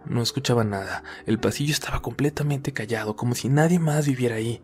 No 0.06 0.22
escuchaba 0.22 0.64
nada. 0.64 1.04
El 1.26 1.40
pasillo 1.40 1.72
estaba 1.72 2.02
completamente 2.02 2.74
callado, 2.74 3.16
como 3.16 3.36
si 3.36 3.48
nadie 3.48 3.80
más 3.80 4.08
viviera 4.08 4.36
ahí. 4.36 4.62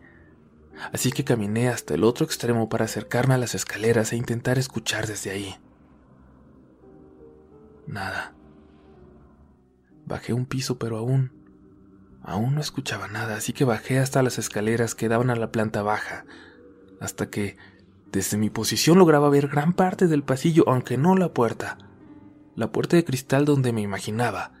Así 0.92 1.12
que 1.12 1.24
caminé 1.24 1.68
hasta 1.68 1.94
el 1.94 2.04
otro 2.04 2.26
extremo 2.26 2.68
para 2.68 2.84
acercarme 2.84 3.34
a 3.34 3.38
las 3.38 3.54
escaleras 3.54 4.12
e 4.12 4.16
intentar 4.16 4.58
escuchar 4.58 5.06
desde 5.06 5.30
ahí. 5.30 5.56
Nada. 7.86 8.34
Bajé 10.04 10.32
un 10.32 10.46
piso, 10.46 10.78
pero 10.78 10.98
aún... 10.98 11.32
Aún 12.22 12.56
no 12.56 12.60
escuchaba 12.60 13.06
nada, 13.06 13.36
así 13.36 13.52
que 13.52 13.64
bajé 13.64 14.00
hasta 14.00 14.22
las 14.22 14.38
escaleras 14.38 14.96
que 14.96 15.08
daban 15.08 15.30
a 15.30 15.36
la 15.36 15.52
planta 15.52 15.82
baja, 15.82 16.26
hasta 16.98 17.30
que, 17.30 17.56
desde 18.12 18.38
mi 18.38 18.50
posición, 18.50 18.98
lograba 18.98 19.28
ver 19.28 19.48
gran 19.48 19.72
parte 19.72 20.06
del 20.06 20.22
pasillo, 20.22 20.64
aunque 20.68 20.96
no 20.96 21.16
la 21.16 21.32
puerta. 21.32 21.78
La 22.54 22.72
puerta 22.72 22.96
de 22.96 23.04
cristal 23.04 23.44
donde 23.44 23.72
me 23.72 23.82
imaginaba 23.82 24.52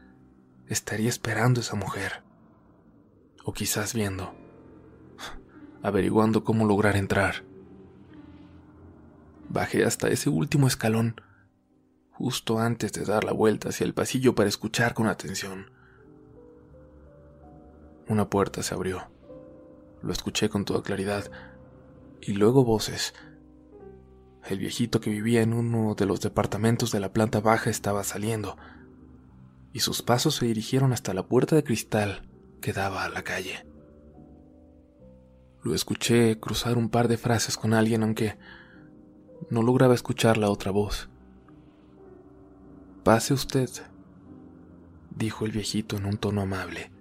estaría 0.66 1.08
esperando 1.08 1.60
esa 1.60 1.76
mujer. 1.76 2.22
O 3.44 3.52
quizás 3.52 3.94
viendo, 3.94 4.34
averiguando 5.82 6.44
cómo 6.44 6.66
lograr 6.66 6.96
entrar. 6.96 7.44
Bajé 9.48 9.84
hasta 9.84 10.08
ese 10.08 10.28
último 10.28 10.66
escalón, 10.66 11.20
justo 12.10 12.58
antes 12.58 12.92
de 12.92 13.04
dar 13.04 13.24
la 13.24 13.32
vuelta 13.32 13.68
hacia 13.68 13.84
el 13.84 13.94
pasillo 13.94 14.34
para 14.34 14.48
escuchar 14.48 14.92
con 14.92 15.06
atención. 15.06 15.70
Una 18.08 18.28
puerta 18.28 18.62
se 18.62 18.74
abrió. 18.74 19.08
Lo 20.02 20.12
escuché 20.12 20.48
con 20.48 20.64
toda 20.64 20.82
claridad. 20.82 21.30
Y 22.20 22.32
luego 22.32 22.64
voces. 22.64 23.14
El 24.48 24.58
viejito 24.58 25.00
que 25.00 25.10
vivía 25.10 25.42
en 25.42 25.52
uno 25.52 25.94
de 25.96 26.06
los 26.06 26.20
departamentos 26.20 26.92
de 26.92 27.00
la 27.00 27.12
planta 27.12 27.40
baja 27.40 27.68
estaba 27.68 28.04
saliendo 28.04 28.56
y 29.72 29.80
sus 29.80 30.02
pasos 30.02 30.36
se 30.36 30.46
dirigieron 30.46 30.92
hasta 30.92 31.12
la 31.12 31.26
puerta 31.26 31.56
de 31.56 31.64
cristal 31.64 32.22
que 32.60 32.72
daba 32.72 33.04
a 33.04 33.08
la 33.08 33.24
calle. 33.24 33.66
Lo 35.62 35.74
escuché 35.74 36.38
cruzar 36.38 36.78
un 36.78 36.88
par 36.88 37.08
de 37.08 37.18
frases 37.18 37.56
con 37.56 37.74
alguien, 37.74 38.02
aunque 38.02 38.38
no 39.50 39.62
lograba 39.62 39.94
escuchar 39.94 40.38
la 40.38 40.48
otra 40.48 40.70
voz. 40.70 41.10
Pase 43.02 43.34
usted, 43.34 43.68
dijo 45.10 45.44
el 45.44 45.52
viejito 45.52 45.96
en 45.96 46.06
un 46.06 46.18
tono 46.18 46.40
amable, 46.40 46.92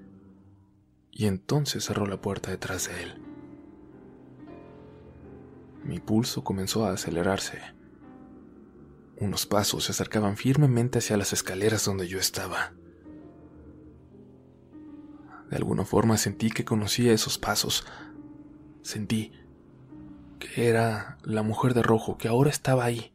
y 1.12 1.27
entonces 1.27 1.86
cerró 1.86 2.08
la 2.08 2.19
puerta 2.19 2.51
detrás 2.51 2.89
de 2.89 3.03
él. 3.03 3.24
Mi 5.86 6.00
pulso 6.00 6.43
comenzó 6.43 6.86
a 6.86 6.93
acelerarse. 6.93 7.62
Unos 9.17 9.45
pasos 9.45 9.86
se 9.86 9.91
acercaban 9.91 10.36
firmemente 10.36 10.98
hacia 10.98 11.15
las 11.15 11.32
escaleras 11.32 11.86
donde 11.86 12.08
yo 12.08 12.19
estaba. 12.19 12.74
De 15.50 15.56
alguna 15.56 15.86
forma 15.86 16.17
sentí 16.17 16.50
que 16.50 16.65
conocía 16.65 17.13
esos 17.13 17.38
pasos. 17.38 17.86
Sentí 18.82 19.32
que 20.39 20.69
era 20.69 21.19
la 21.24 21.43
mujer 21.43 21.76
de 21.76 21.84
rojo 21.84 22.17
que 22.17 22.28
ahora 22.28 22.50
estaba 22.50 22.84
ahí, 22.84 23.13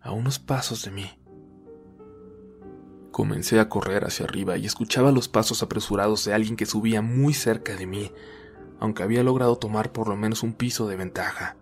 a 0.00 0.10
unos 0.10 0.40
pasos 0.40 0.84
de 0.84 0.90
mí. 0.90 1.08
Comencé 3.12 3.60
a 3.60 3.68
correr 3.68 4.04
hacia 4.04 4.26
arriba 4.26 4.56
y 4.56 4.66
escuchaba 4.66 5.12
los 5.12 5.28
pasos 5.28 5.62
apresurados 5.62 6.24
de 6.24 6.34
alguien 6.34 6.56
que 6.56 6.66
subía 6.66 7.00
muy 7.00 7.32
cerca 7.32 7.76
de 7.76 7.86
mí, 7.86 8.12
aunque 8.80 9.04
había 9.04 9.22
logrado 9.22 9.56
tomar 9.56 9.92
por 9.92 10.08
lo 10.08 10.16
menos 10.16 10.42
un 10.42 10.52
piso 10.52 10.88
de 10.88 10.96
ventaja. 10.96 11.56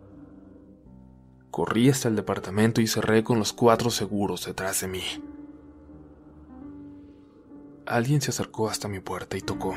Corrí 1.58 1.90
hasta 1.90 2.06
el 2.06 2.14
departamento 2.14 2.80
y 2.80 2.86
cerré 2.86 3.24
con 3.24 3.40
los 3.40 3.52
cuatro 3.52 3.90
seguros 3.90 4.46
detrás 4.46 4.80
de 4.80 4.86
mí. 4.86 5.02
Alguien 7.84 8.20
se 8.20 8.30
acercó 8.30 8.68
hasta 8.68 8.86
mi 8.86 9.00
puerta 9.00 9.36
y 9.36 9.40
tocó. 9.40 9.74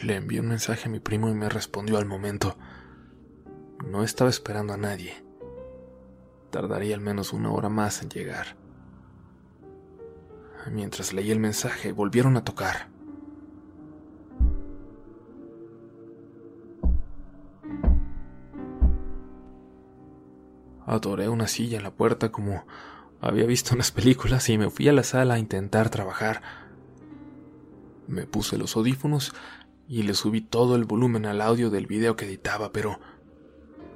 Le 0.00 0.14
envié 0.14 0.38
un 0.38 0.46
mensaje 0.46 0.88
a 0.88 0.92
mi 0.92 1.00
primo 1.00 1.28
y 1.28 1.34
me 1.34 1.48
respondió 1.48 1.98
al 1.98 2.06
momento. 2.06 2.56
No 3.84 4.04
estaba 4.04 4.30
esperando 4.30 4.74
a 4.74 4.76
nadie. 4.76 5.24
Tardaría 6.50 6.94
al 6.94 7.00
menos 7.00 7.32
una 7.32 7.50
hora 7.50 7.68
más 7.68 8.00
en 8.02 8.10
llegar. 8.10 8.56
Mientras 10.70 11.12
leí 11.12 11.30
el 11.30 11.38
mensaje, 11.38 11.92
volvieron 11.92 12.36
a 12.36 12.44
tocar. 12.44 12.88
Adoré 20.84 21.28
una 21.28 21.48
silla 21.48 21.78
en 21.78 21.82
la 21.82 21.90
puerta 21.90 22.30
como 22.30 22.64
había 23.20 23.46
visto 23.46 23.72
en 23.72 23.78
las 23.78 23.90
películas 23.90 24.48
y 24.48 24.58
me 24.58 24.70
fui 24.70 24.88
a 24.88 24.92
la 24.92 25.02
sala 25.02 25.34
a 25.34 25.38
intentar 25.38 25.90
trabajar. 25.90 26.42
Me 28.06 28.26
puse 28.26 28.56
los 28.56 28.76
audífonos 28.76 29.34
y 29.88 30.02
le 30.02 30.14
subí 30.14 30.40
todo 30.40 30.76
el 30.76 30.84
volumen 30.84 31.26
al 31.26 31.40
audio 31.40 31.70
del 31.70 31.86
video 31.86 32.16
que 32.16 32.26
editaba, 32.26 32.72
pero 32.72 33.00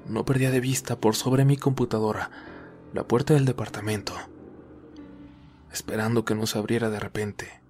no 0.08 0.24
perdía 0.24 0.50
de 0.50 0.60
vista 0.60 0.98
por 0.98 1.14
sobre 1.14 1.44
mi 1.44 1.56
computadora 1.56 2.30
la 2.92 3.04
puerta 3.04 3.34
del 3.34 3.44
departamento, 3.44 4.14
esperando 5.72 6.24
que 6.24 6.34
no 6.34 6.46
se 6.46 6.58
abriera 6.58 6.90
de 6.90 7.00
repente 7.00 7.60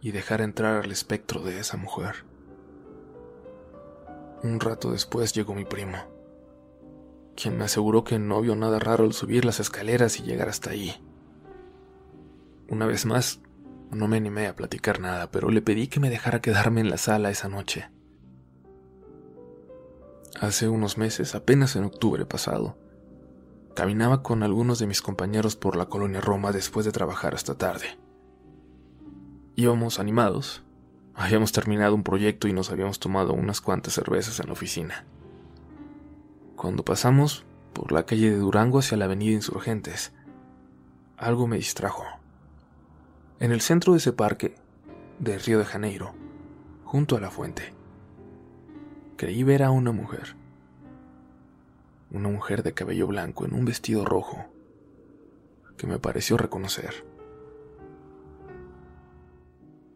y 0.00 0.12
dejara 0.12 0.44
entrar 0.44 0.84
al 0.84 0.92
espectro 0.92 1.42
de 1.42 1.58
esa 1.60 1.76
mujer. 1.76 2.24
Un 4.42 4.60
rato 4.60 4.92
después 4.92 5.32
llegó 5.32 5.54
mi 5.54 5.64
primo 5.64 6.14
quien 7.34 7.58
me 7.58 7.64
aseguró 7.64 8.04
que 8.04 8.18
no 8.18 8.40
vio 8.40 8.54
nada 8.56 8.78
raro 8.78 9.04
al 9.04 9.12
subir 9.12 9.44
las 9.44 9.60
escaleras 9.60 10.18
y 10.18 10.22
llegar 10.22 10.48
hasta 10.48 10.70
ahí. 10.70 10.94
Una 12.68 12.86
vez 12.86 13.06
más, 13.06 13.40
no 13.90 14.08
me 14.08 14.16
animé 14.16 14.46
a 14.46 14.56
platicar 14.56 15.00
nada, 15.00 15.30
pero 15.30 15.50
le 15.50 15.62
pedí 15.62 15.88
que 15.88 16.00
me 16.00 16.10
dejara 16.10 16.40
quedarme 16.40 16.80
en 16.80 16.90
la 16.90 16.96
sala 16.96 17.30
esa 17.30 17.48
noche. 17.48 17.90
Hace 20.40 20.68
unos 20.68 20.98
meses, 20.98 21.34
apenas 21.34 21.76
en 21.76 21.84
octubre 21.84 22.24
pasado, 22.26 22.76
caminaba 23.74 24.22
con 24.22 24.42
algunos 24.42 24.78
de 24.78 24.86
mis 24.86 25.02
compañeros 25.02 25.56
por 25.56 25.76
la 25.76 25.86
colonia 25.86 26.20
Roma 26.20 26.52
después 26.52 26.86
de 26.86 26.92
trabajar 26.92 27.34
hasta 27.34 27.56
tarde. 27.56 27.98
Íbamos 29.56 29.98
animados, 29.98 30.62
habíamos 31.14 31.52
terminado 31.52 31.94
un 31.94 32.02
proyecto 32.02 32.48
y 32.48 32.52
nos 32.52 32.70
habíamos 32.70 32.98
tomado 32.98 33.32
unas 33.32 33.60
cuantas 33.60 33.94
cervezas 33.94 34.40
en 34.40 34.46
la 34.46 34.52
oficina. 34.52 35.04
Cuando 36.56 36.84
pasamos 36.84 37.44
por 37.72 37.92
la 37.92 38.06
calle 38.06 38.30
de 38.30 38.36
Durango 38.36 38.78
hacia 38.78 38.96
la 38.96 39.04
avenida 39.06 39.32
Insurgentes, 39.32 40.12
algo 41.16 41.46
me 41.46 41.56
distrajo. 41.56 42.04
En 43.40 43.52
el 43.52 43.60
centro 43.60 43.92
de 43.92 43.98
ese 43.98 44.12
parque, 44.12 44.54
de 45.18 45.38
Río 45.38 45.58
de 45.58 45.64
Janeiro, 45.64 46.14
junto 46.84 47.16
a 47.16 47.20
la 47.20 47.30
fuente, 47.30 47.74
creí 49.16 49.42
ver 49.42 49.62
a 49.62 49.70
una 49.70 49.92
mujer. 49.92 50.36
Una 52.14 52.28
mujer 52.28 52.62
de 52.62 52.74
cabello 52.74 53.08
blanco 53.08 53.44
en 53.44 53.54
un 53.54 53.64
vestido 53.64 54.04
rojo, 54.04 54.46
que 55.76 55.88
me 55.88 55.98
pareció 55.98 56.36
reconocer. 56.36 57.04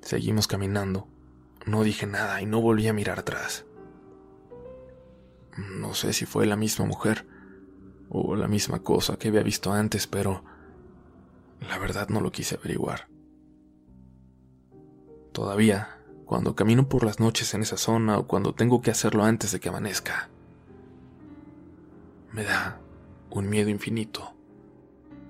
Seguimos 0.00 0.48
caminando. 0.48 1.06
No 1.64 1.84
dije 1.84 2.08
nada 2.08 2.42
y 2.42 2.46
no 2.46 2.60
volví 2.60 2.88
a 2.88 2.92
mirar 2.92 3.20
atrás. 3.20 3.66
No 5.56 5.94
sé 5.94 6.12
si 6.12 6.26
fue 6.26 6.44
la 6.44 6.56
misma 6.56 6.86
mujer 6.86 7.24
o 8.08 8.34
la 8.34 8.48
misma 8.48 8.82
cosa 8.82 9.16
que 9.16 9.28
había 9.28 9.44
visto 9.44 9.72
antes, 9.72 10.08
pero 10.08 10.42
la 11.60 11.78
verdad 11.78 12.08
no 12.08 12.20
lo 12.20 12.32
quise 12.32 12.56
averiguar. 12.56 13.06
Todavía, 15.30 16.00
cuando 16.24 16.56
camino 16.56 16.88
por 16.88 17.04
las 17.04 17.20
noches 17.20 17.54
en 17.54 17.62
esa 17.62 17.76
zona 17.76 18.18
o 18.18 18.26
cuando 18.26 18.56
tengo 18.56 18.82
que 18.82 18.90
hacerlo 18.90 19.22
antes 19.22 19.52
de 19.52 19.60
que 19.60 19.68
amanezca, 19.68 20.30
me 22.32 22.44
da 22.44 22.80
un 23.30 23.48
miedo 23.48 23.70
infinito 23.70 24.34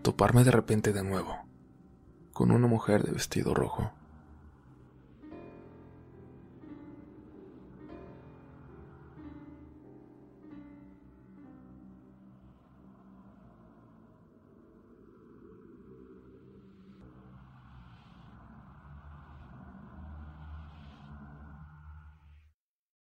toparme 0.03 0.45
de 0.45 0.51
repente 0.51 0.93
de 0.93 1.03
nuevo 1.03 1.49
con 2.33 2.51
una 2.51 2.69
mujer 2.69 3.03
de 3.03 3.13
vestido 3.13 3.53
rojo. 3.53 3.91